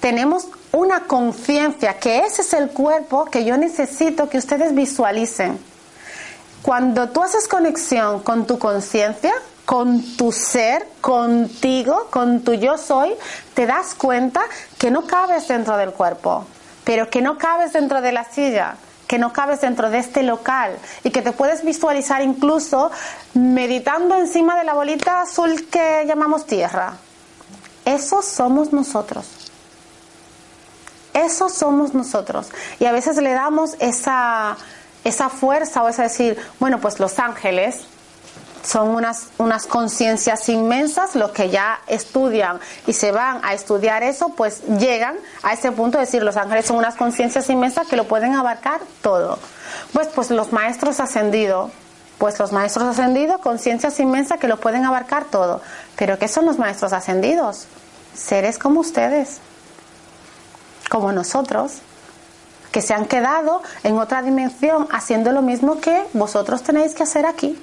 [0.00, 5.58] Tenemos una conciencia, que ese es el cuerpo que yo necesito que ustedes visualicen.
[6.62, 9.32] Cuando tú haces conexión con tu conciencia,
[9.64, 13.14] con tu ser, contigo, con tu yo soy,
[13.54, 14.42] te das cuenta
[14.76, 16.44] que no cabes dentro del cuerpo,
[16.82, 18.74] pero que no cabes dentro de la silla,
[19.06, 22.90] que no cabes dentro de este local y que te puedes visualizar incluso
[23.34, 26.94] meditando encima de la bolita azul que llamamos tierra.
[27.84, 29.43] Eso somos nosotros.
[31.14, 32.48] Eso somos nosotros.
[32.78, 34.56] Y a veces le damos esa,
[35.04, 37.86] esa fuerza o esa decir, bueno, pues los ángeles,
[38.64, 44.30] son unas, unas conciencias inmensas, los que ya estudian y se van a estudiar eso,
[44.30, 48.04] pues llegan a ese punto de decir, los ángeles son unas conciencias inmensas que lo
[48.04, 49.38] pueden abarcar todo.
[49.92, 51.70] Pues, pues los maestros ascendidos,
[52.18, 55.60] pues los maestros ascendidos, conciencias inmensas que lo pueden abarcar todo.
[55.96, 57.66] Pero ¿qué son los maestros ascendidos?
[58.14, 59.40] Seres como ustedes,
[60.94, 61.80] como nosotros,
[62.70, 67.26] que se han quedado en otra dimensión haciendo lo mismo que vosotros tenéis que hacer
[67.26, 67.60] aquí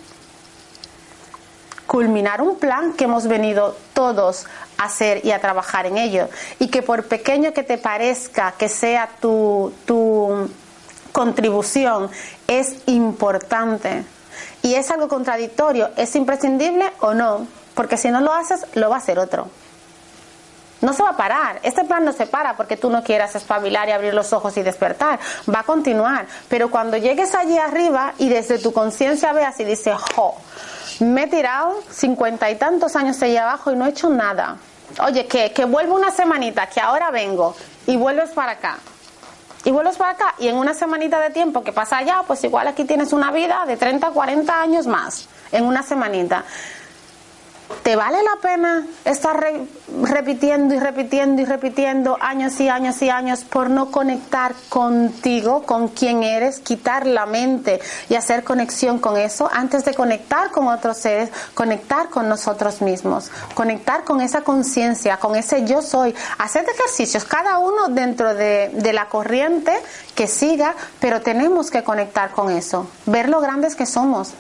[1.88, 6.28] culminar un plan que hemos venido todos a hacer y a trabajar en ello.
[6.60, 10.50] Y que por pequeño que te parezca que sea tu, tu
[11.13, 12.10] contribución,
[12.48, 14.04] es importante.
[14.62, 17.48] Y es algo contradictorio, ¿es imprescindible o no?
[17.76, 19.48] Porque si no lo haces, lo va a hacer otro.
[20.82, 21.60] No se va a parar.
[21.63, 24.63] Este plan no se para porque tú no quieras espabilar y abrir los ojos y
[24.63, 25.20] despertar.
[25.54, 26.26] Va a continuar.
[26.50, 30.36] Pero cuando llegues allí arriba y desde tu conciencia veas y dices, jo,
[31.00, 34.58] me he tirado cincuenta y tantos años allá abajo y no he hecho nada.
[35.06, 37.56] Oye, que, que vuelvo una semanita, que ahora vengo
[37.88, 38.78] y vuelves para acá.
[39.63, 42.67] Y vuelves para acá y en una semanita de tiempo que pasa allá, pues igual
[42.67, 46.44] aquí tienes una vida de 30, 40 años más en una semanita.
[47.84, 49.43] ¿Te vale la pena estar
[50.03, 55.88] repitiendo y repitiendo y repitiendo años y años y años por no conectar contigo, con
[55.88, 57.79] quién eres, quitar la mente
[58.10, 63.31] y hacer conexión con eso antes de conectar con otros seres, conectar con nosotros mismos,
[63.55, 68.93] conectar con esa conciencia, con ese yo soy, hacer ejercicios, cada uno dentro de, de
[68.93, 69.73] la corriente
[70.15, 74.34] que siga, pero tenemos que conectar con eso, ver lo grandes que somos,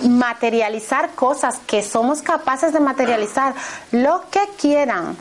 [0.00, 3.54] materializar cosas que somos capaces de materializar,
[3.92, 5.16] lo que quieran,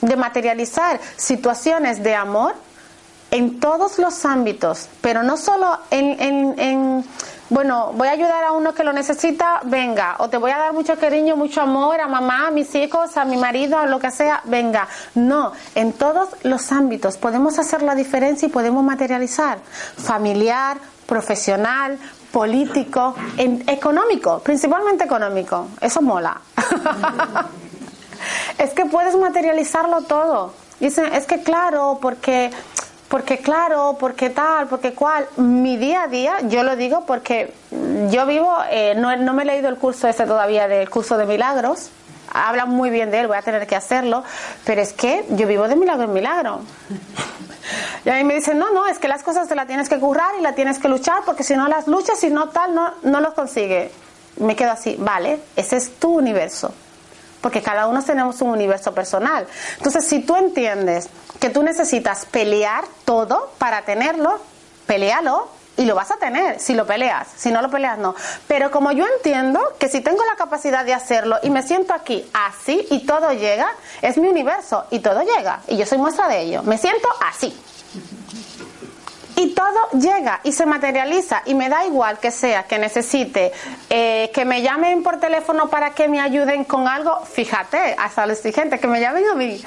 [0.00, 2.54] de materializar situaciones de amor
[3.30, 7.04] en todos los ámbitos, pero no solo en,
[7.50, 10.72] bueno, voy a ayudar a uno que lo necesita, venga, o te voy a dar
[10.72, 14.10] mucho cariño, mucho amor a mamá, a mis hijos, a mi marido, a lo que
[14.10, 14.88] sea, venga.
[15.14, 19.58] No, en todos los ámbitos podemos hacer la diferencia y podemos materializar.
[19.96, 21.98] Familiar, profesional,
[22.38, 23.16] político,
[23.66, 25.66] económico, principalmente económico.
[25.80, 26.40] Eso mola.
[28.58, 30.54] es que puedes materializarlo todo.
[30.78, 32.52] Dicen, es que claro, porque
[33.08, 35.26] porque claro, porque tal, porque cual.
[35.36, 37.52] Mi día a día, yo lo digo porque
[38.10, 41.26] yo vivo, eh, no, no, me he leído el curso ese todavía del curso de
[41.26, 41.90] milagros.
[42.32, 44.22] Hablan muy bien de él, voy a tener que hacerlo,
[44.64, 46.60] pero es que yo vivo de milagro en milagro.
[48.04, 49.98] Y a mí me dicen, no, no, es que las cosas te las tienes que
[49.98, 52.94] currar y las tienes que luchar porque si no las luchas, si no tal, no,
[53.02, 53.90] no los consigue.
[54.38, 56.72] Me quedo así, vale, ese es tu universo.
[57.40, 59.46] Porque cada uno tenemos un universo personal.
[59.76, 64.38] Entonces, si tú entiendes que tú necesitas pelear todo para tenerlo,
[64.86, 67.28] pelealo y lo vas a tener si lo peleas.
[67.36, 68.14] Si no lo peleas, no.
[68.46, 72.28] Pero como yo entiendo que si tengo la capacidad de hacerlo y me siento aquí
[72.34, 73.68] así y todo llega,
[74.02, 75.60] es mi universo y todo llega.
[75.68, 76.62] Y yo soy muestra de ello.
[76.64, 77.56] Me siento así.
[79.36, 83.52] Y todo llega y se materializa y me da igual que sea que necesite
[83.88, 87.24] eh, que me llamen por teléfono para que me ayuden con algo.
[87.24, 89.62] Fíjate, hasta los exigente, que me llamen a mí.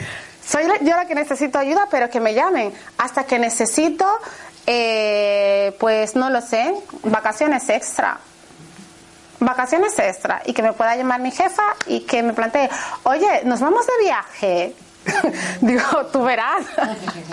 [0.45, 2.73] Soy yo la que necesito ayuda, pero que me llamen.
[2.97, 4.05] Hasta que necesito
[4.73, 8.17] eh, pues no lo sé, vacaciones extra.
[9.41, 12.69] Vacaciones extra y que me pueda llamar mi jefa y que me plantee,
[13.03, 14.75] oye, nos vamos de viaje.
[15.61, 16.63] Digo, tú verás.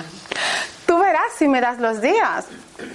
[0.87, 2.47] tú verás si me das los días.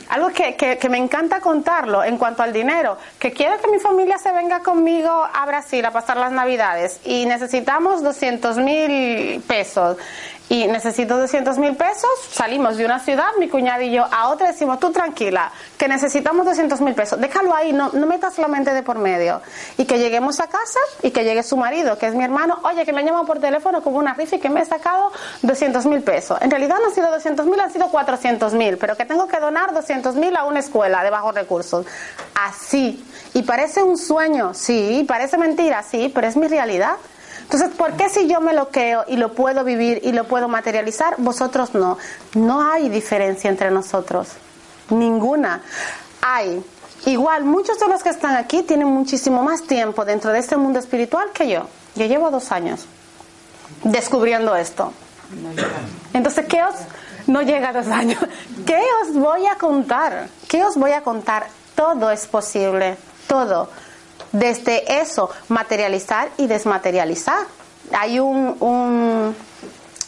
[0.10, 4.18] Algo que, que, me encanta contarlo en cuanto al dinero, que quiero que mi familia
[4.18, 9.98] se venga conmigo a Brasil a pasar las navidades y necesitamos 200 mil pesos
[10.54, 14.52] y necesito 200 mil pesos, salimos de una ciudad, mi cuñado y yo, a otra
[14.52, 18.72] decimos, tú tranquila, que necesitamos 200 mil pesos, déjalo ahí, no, no metas la mente
[18.72, 19.42] de por medio.
[19.80, 22.86] Y que lleguemos a casa y que llegue su marido, que es mi hermano, oye,
[22.86, 26.04] que me llama por teléfono como una rifa y que me he sacado 200 mil
[26.04, 26.40] pesos.
[26.40, 29.40] En realidad no han sido 200 mil, han sido 400 mil, pero que tengo que
[29.40, 31.88] donar 200 mil a una escuela de bajos recursos.
[32.40, 33.04] Así.
[33.34, 36.98] Y parece un sueño, sí, parece mentira, sí, pero es mi realidad.
[37.44, 40.48] Entonces, ¿por qué si yo me lo creo y lo puedo vivir y lo puedo
[40.48, 41.98] materializar, vosotros no?
[42.34, 44.30] No hay diferencia entre nosotros.
[44.90, 45.62] Ninguna.
[46.22, 46.64] Hay.
[47.06, 50.80] Igual, muchos de los que están aquí tienen muchísimo más tiempo dentro de este mundo
[50.80, 51.68] espiritual que yo.
[51.96, 52.88] Yo llevo dos años
[53.84, 54.94] descubriendo esto.
[56.14, 56.76] Entonces, ¿qué os,
[57.28, 58.20] No llega a dos años.
[58.66, 60.28] ¿Qué os voy a contar?
[60.48, 61.48] ¿Qué os voy a contar?
[61.76, 63.70] Todo es posible, todo.
[64.34, 67.46] Desde eso, materializar y desmaterializar.
[67.94, 69.36] Hay un, un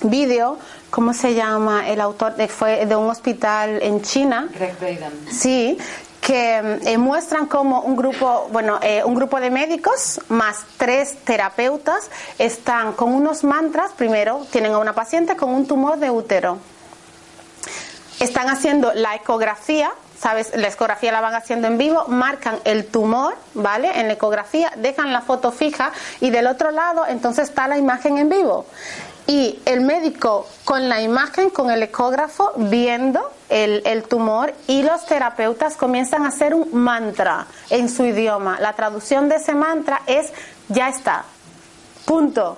[0.02, 0.58] vídeo,
[0.90, 1.88] ¿cómo se llama?
[1.88, 4.50] El autor de, fue de un hospital en China.
[4.52, 5.28] Greg Braden.
[5.32, 5.78] Sí,
[6.22, 12.10] que eh, muestran cómo un grupo, bueno, eh, un grupo de médicos más tres terapeutas
[12.40, 13.92] están con unos mantras.
[13.92, 16.58] Primero, tienen a una paciente con un tumor de útero.
[18.20, 20.56] Están haciendo la ecografía, ¿sabes?
[20.56, 24.00] La ecografía la van haciendo en vivo, marcan el tumor, ¿vale?
[24.00, 25.92] En la ecografía, dejan la foto fija
[26.22, 28.66] y del otro lado entonces está la imagen en vivo
[29.28, 35.06] y el médico con la imagen, con el ecógrafo, viendo el, el, tumor y los
[35.06, 38.60] terapeutas comienzan a hacer un mantra en su idioma.
[38.60, 40.32] La traducción de ese mantra es
[40.70, 41.26] ya está,
[42.06, 42.58] punto,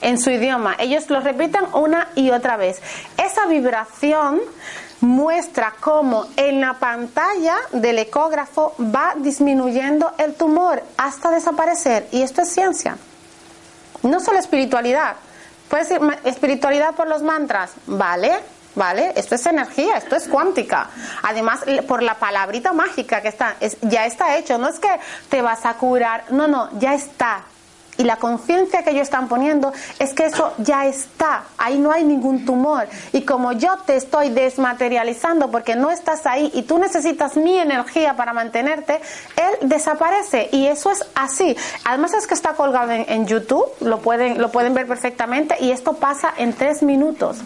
[0.00, 0.76] en su idioma.
[0.78, 2.80] Ellos lo repiten una y otra vez.
[3.16, 4.40] Esa vibración
[5.04, 12.08] muestra cómo en la pantalla del ecógrafo va disminuyendo el tumor hasta desaparecer.
[12.10, 12.96] Y esto es ciencia.
[14.02, 15.16] No solo espiritualidad
[15.68, 18.32] Puede decir espiritualidad por los mantras, ¿vale?
[18.74, 19.12] ¿Vale?
[19.16, 20.90] Esto es energía, esto es cuántica.
[21.22, 24.58] Además, por la palabrita mágica que está, es, ya está hecho.
[24.58, 24.90] No es que
[25.28, 27.42] te vas a curar, no, no, ya está.
[27.96, 32.04] Y la conciencia que ellos están poniendo es que eso ya está, ahí no hay
[32.04, 32.88] ningún tumor.
[33.12, 38.16] Y como yo te estoy desmaterializando porque no estás ahí y tú necesitas mi energía
[38.16, 39.00] para mantenerte,
[39.36, 40.48] él desaparece.
[40.52, 41.56] Y eso es así.
[41.84, 45.94] Además es que está colgado en, YouTube, lo pueden, lo pueden ver perfectamente y esto
[45.94, 47.38] pasa en tres minutos.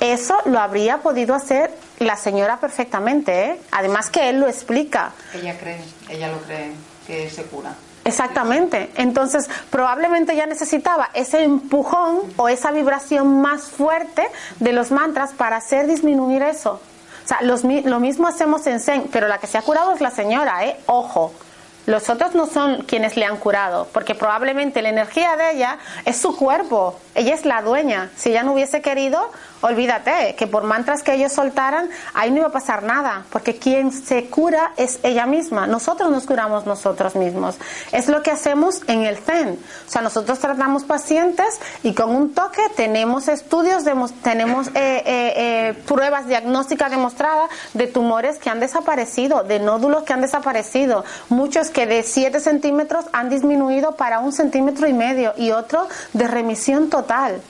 [0.00, 3.60] Eso lo habría podido hacer la señora perfectamente, ¿eh?
[3.70, 5.12] Además que él lo explica.
[5.34, 6.72] Ella cree, ella lo cree,
[7.06, 7.74] que se cura.
[8.04, 8.90] Exactamente.
[8.96, 14.26] Entonces, probablemente ya necesitaba ese empujón o esa vibración más fuerte
[14.58, 16.80] de los mantras para hacer disminuir eso.
[17.24, 20.00] O sea, los, lo mismo hacemos en Zen, pero la que se ha curado es
[20.00, 20.76] la señora, ¿eh?
[20.86, 21.32] Ojo.
[21.86, 26.18] Los otros no son quienes le han curado, porque probablemente la energía de ella es
[26.18, 28.10] su cuerpo, ella es la dueña.
[28.16, 29.30] Si ella no hubiese querido,
[29.60, 33.92] olvídate, que por mantras que ellos soltaran, ahí no iba a pasar nada, porque quien
[33.92, 35.66] se cura es ella misma.
[35.66, 37.56] Nosotros nos curamos nosotros mismos.
[37.92, 39.58] Es lo que hacemos en el Zen.
[39.86, 43.84] O sea, nosotros tratamos pacientes y con un toque tenemos estudios,
[44.22, 45.02] tenemos eh, eh,
[45.36, 51.70] eh, pruebas diagnósticas demostradas de tumores que han desaparecido, de nódulos que han desaparecido, muchos
[51.70, 56.90] que de 7 centímetros han disminuido para un centímetro y medio y otro de remisión
[56.90, 57.40] total.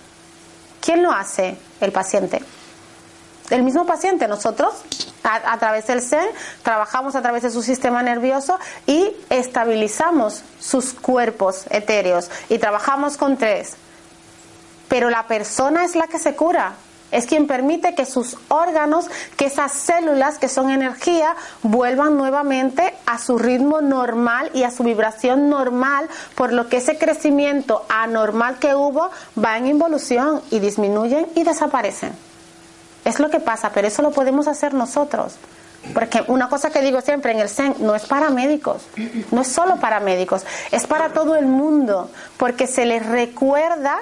[0.80, 1.56] ¿Quién lo hace?
[1.80, 2.42] El paciente.
[3.50, 4.74] El mismo paciente, nosotros
[5.24, 6.28] a, través del Zen
[6.62, 13.36] trabajamos a través de su sistema nervioso y estabilizamos sus cuerpos etéreos y trabajamos con
[13.36, 13.74] tres.
[14.88, 16.74] Pero la persona es la que se cura,
[17.10, 19.06] es quien permite que sus órganos,
[19.36, 24.84] que esas células que son energía, vuelvan nuevamente a su ritmo normal y a su
[24.84, 29.10] vibración normal, por lo que ese crecimiento anormal que hubo
[29.42, 32.12] va en involución y disminuyen y desaparecen.
[33.04, 35.36] Es lo que pasa, pero eso lo podemos hacer nosotros.
[35.94, 38.82] Porque una cosa que digo siempre en el Zen no es para médicos,
[39.30, 43.98] no es solo para médicos, es para todo el mundo, porque se les recuerda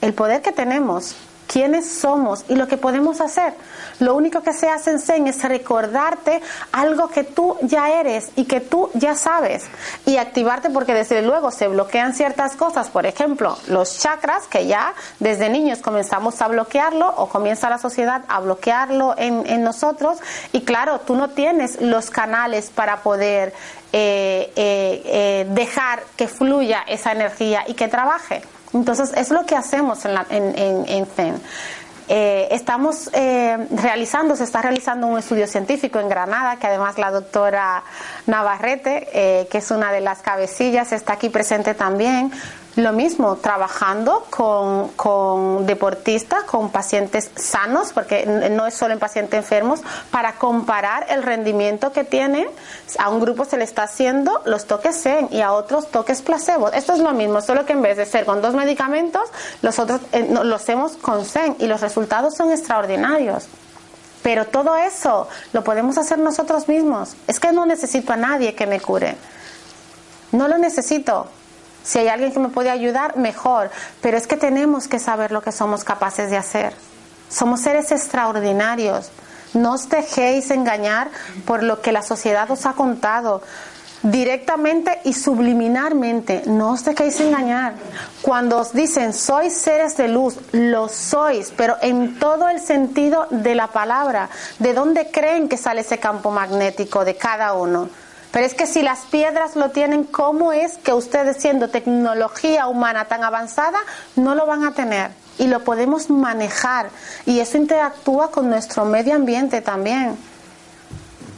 [0.00, 1.16] el poder que tenemos
[1.46, 3.54] quiénes somos y lo que podemos hacer.
[3.98, 6.42] Lo único que se hace en Zen es recordarte
[6.72, 9.64] algo que tú ya eres y que tú ya sabes
[10.04, 14.94] y activarte porque desde luego se bloquean ciertas cosas, por ejemplo, los chakras que ya
[15.18, 20.18] desde niños comenzamos a bloquearlo o comienza la sociedad a bloquearlo en, nosotros
[20.52, 23.54] y claro, tú no tienes los canales para poder
[23.92, 28.42] eh, eh, eh, dejar que fluya esa energía y que trabaje.
[28.76, 31.40] Entonces, es lo que hacemos en, en, Zen.
[32.08, 37.10] Eh, estamos eh, realizando, se está realizando un estudio científico en Granada, que además la
[37.10, 37.82] doctora
[38.26, 42.30] Navarrete, eh, que es una de las cabecillas, está aquí presente también,
[42.76, 49.38] lo mismo, trabajando con, con, deportistas, con pacientes sanos, porque no es solo en pacientes
[49.38, 52.46] enfermos, para comparar el rendimiento que tienen.
[52.98, 56.70] A un grupo se le está haciendo los toques Zen y a otros toques placebo.
[56.70, 59.30] Esto es lo mismo, solo que en vez de ser con dos medicamentos,
[59.62, 63.48] los otros eh, lo hacemos con Zen y los resultados son extraordinarios.
[64.22, 67.14] Pero todo eso lo podemos hacer nosotros mismos.
[67.26, 69.16] Es que no necesito a nadie que me cure.
[70.32, 71.28] No lo necesito.
[71.86, 73.70] Si hay alguien que me puede ayudar, mejor.
[74.02, 76.74] Pero es que tenemos que saber lo que somos capaces de hacer.
[77.28, 79.10] Somos seres extraordinarios.
[79.54, 81.08] No os dejéis engañar
[81.46, 83.40] por lo que la sociedad os ha contado.
[84.02, 86.42] directamente y subliminarmente.
[86.46, 87.74] No os dejéis engañar.
[88.22, 93.54] Cuando os dicen sois seres de luz, lo sois, pero en todo el sentido de
[93.54, 94.28] la palabra.
[94.58, 97.88] ¿De dónde creen que sale ese campo magnético de cada uno?
[98.36, 103.06] Pero es que si las piedras lo tienen, ¿cómo es que ustedes siendo tecnología humana
[103.06, 103.78] tan avanzada
[104.14, 105.10] no lo van a tener?
[105.38, 106.90] Y lo podemos manejar.
[107.24, 110.18] Y eso interactúa con nuestro medio ambiente también.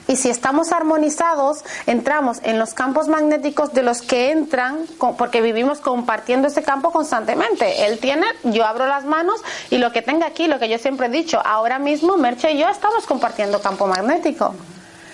[0.08, 4.80] Y si estamos armonizados, entramos en los campos magnéticos de los que entran,
[5.16, 7.86] porque vivimos compartiendo ese campo constantemente.
[7.86, 9.40] Él tiene, yo abro las manos
[9.70, 12.58] y lo que tenga aquí, lo que yo siempre he dicho, ahora mismo Merche y
[12.58, 14.52] yo estamos compartiendo campo magnético.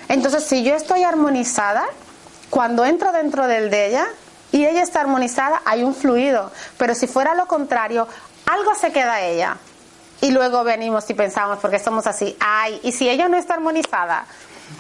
[0.09, 1.85] Entonces, si yo estoy armonizada,
[2.51, 4.07] cuando entro dentro del de ella
[4.53, 6.53] y ella está armonizada, hay un fluido.
[6.79, 8.07] Pero si fuera lo contrario,
[8.47, 9.57] algo se queda ella.
[10.21, 14.27] Y luego venimos y pensamos, porque somos así, ay, y si ella no está armonizada,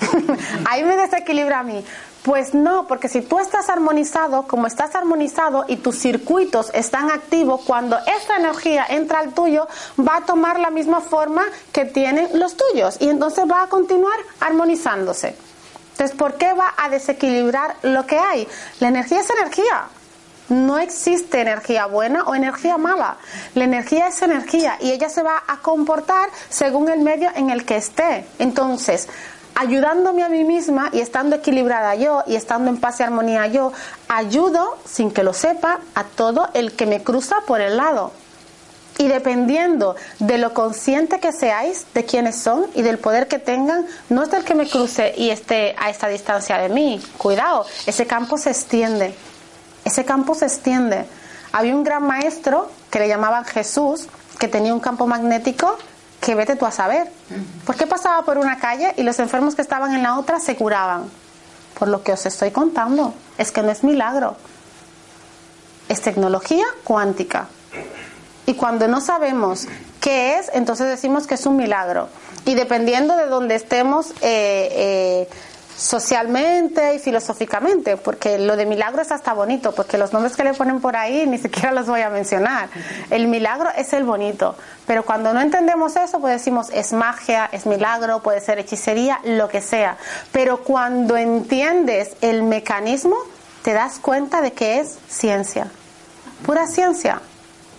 [0.71, 1.85] ahí me desequilibra a mí.
[2.23, 7.61] Pues no, porque si tú estás armonizado, como estás armonizado y tus circuitos están activos,
[7.67, 7.99] cuando
[8.37, 9.67] energía entra al tuyo,
[9.99, 14.19] va a tomar la misma forma que tienen los tuyos y entonces va a continuar
[14.41, 15.37] armonizándose.
[15.93, 18.49] Entonces, ¿por qué va a desequilibrar lo que hay?
[18.81, 19.85] La energía es energía.
[20.49, 23.17] No existe energía buena o energía mala.
[23.55, 27.65] La energía es energía y ella se va a comportar según el medio en el
[27.65, 28.27] que esté.
[28.41, 29.09] Entonces,
[29.55, 33.73] ayudándome a mí misma y estando equilibrada yo y estando en paz y armonía yo,
[34.09, 38.13] ayudo, sin que lo sepa, a todo el que me cruza por el lado.
[38.99, 43.87] Y dependiendo de lo consciente que seáis de quiénes son y del poder que tengan,
[44.09, 47.03] no es del que me cruce y esté a esta distancia de mí.
[47.19, 49.15] Cuidado, ese campo se extiende.
[49.85, 51.07] Ese campo se extiende.
[51.53, 54.07] Había un gran maestro que le llamaban Jesús,
[54.39, 55.77] que tenía un campo magnético
[56.21, 57.11] que vete tú a saber.
[57.67, 60.57] ¿Por qué pasaba por una calle y los enfermos que estaban en la otra se
[60.57, 61.11] curaban?
[61.79, 63.13] Por lo que os estoy contando.
[63.37, 64.37] Es que no es milagro.
[65.89, 67.49] Es tecnología cuántica.
[68.47, 69.67] Y cuando no sabemos
[70.01, 72.09] qué es, entonces decimos que es un milagro.
[72.45, 75.29] Y dependiendo de donde estemos eh, eh,
[75.77, 80.55] socialmente y filosóficamente, porque lo de milagro es hasta bonito, porque los nombres que le
[80.55, 82.69] ponen por ahí ni siquiera los voy a mencionar.
[83.11, 87.67] El milagro es el bonito, pero cuando no entendemos eso, pues decimos es magia, es
[87.67, 89.97] milagro, puede ser hechicería, lo que sea.
[90.33, 93.17] Pero cuando entiendes el mecanismo,
[93.63, 95.69] te das cuenta de que es ciencia,
[96.45, 97.21] pura ciencia,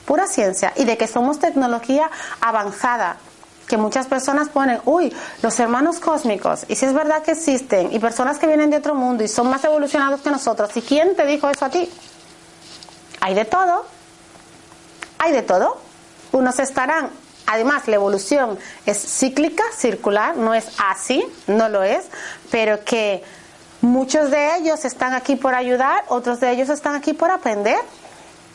[0.05, 2.09] pura ciencia, y de que somos tecnología
[2.41, 3.17] avanzada
[3.67, 7.99] que muchas personas ponen, uy, los hermanos cósmicos, y si es verdad que existen, y
[7.99, 11.25] personas que vienen de otro mundo y son más evolucionados que nosotros, ¿y quién te
[11.25, 11.89] dijo eso a ti?
[13.21, 13.85] Hay de todo,
[15.17, 15.77] hay de todo.
[16.31, 17.09] Unos estarán,
[17.47, 22.05] además la evolución es cíclica, circular, no es así, no lo es,
[22.51, 23.23] pero que
[23.81, 27.79] muchos de ellos están aquí por ayudar, otros de ellos están aquí por aprender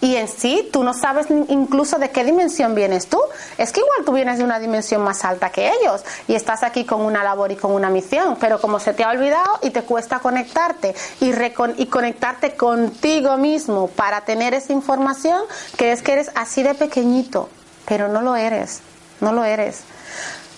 [0.01, 3.21] y en sí tú no sabes incluso de qué dimensión vienes tú.
[3.59, 6.85] Es que igual tú vienes de una dimensión más alta que ellos y estás aquí
[6.85, 9.83] con una labor y con una misión, pero como se te ha olvidado y te
[9.83, 11.33] cuesta conectarte y,
[11.77, 15.41] y conectarte contigo mismo para tener esa información,
[15.77, 17.49] crees que eres así de pequeñito,
[17.87, 18.81] pero no lo eres,
[19.21, 19.83] no lo eres.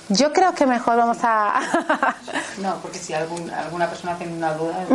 [0.09, 1.61] Yo creo que mejor vamos a...
[2.61, 4.87] no, porque si alguna persona tiene una duda...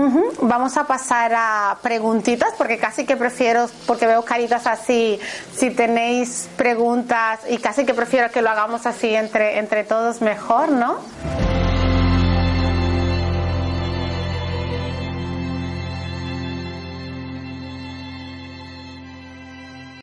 [0.41, 5.20] Vamos a pasar a preguntitas, porque casi que prefiero, porque veo caritas así,
[5.55, 10.70] si tenéis preguntas, y casi que prefiero que lo hagamos así entre, entre todos mejor,
[10.70, 10.97] ¿no?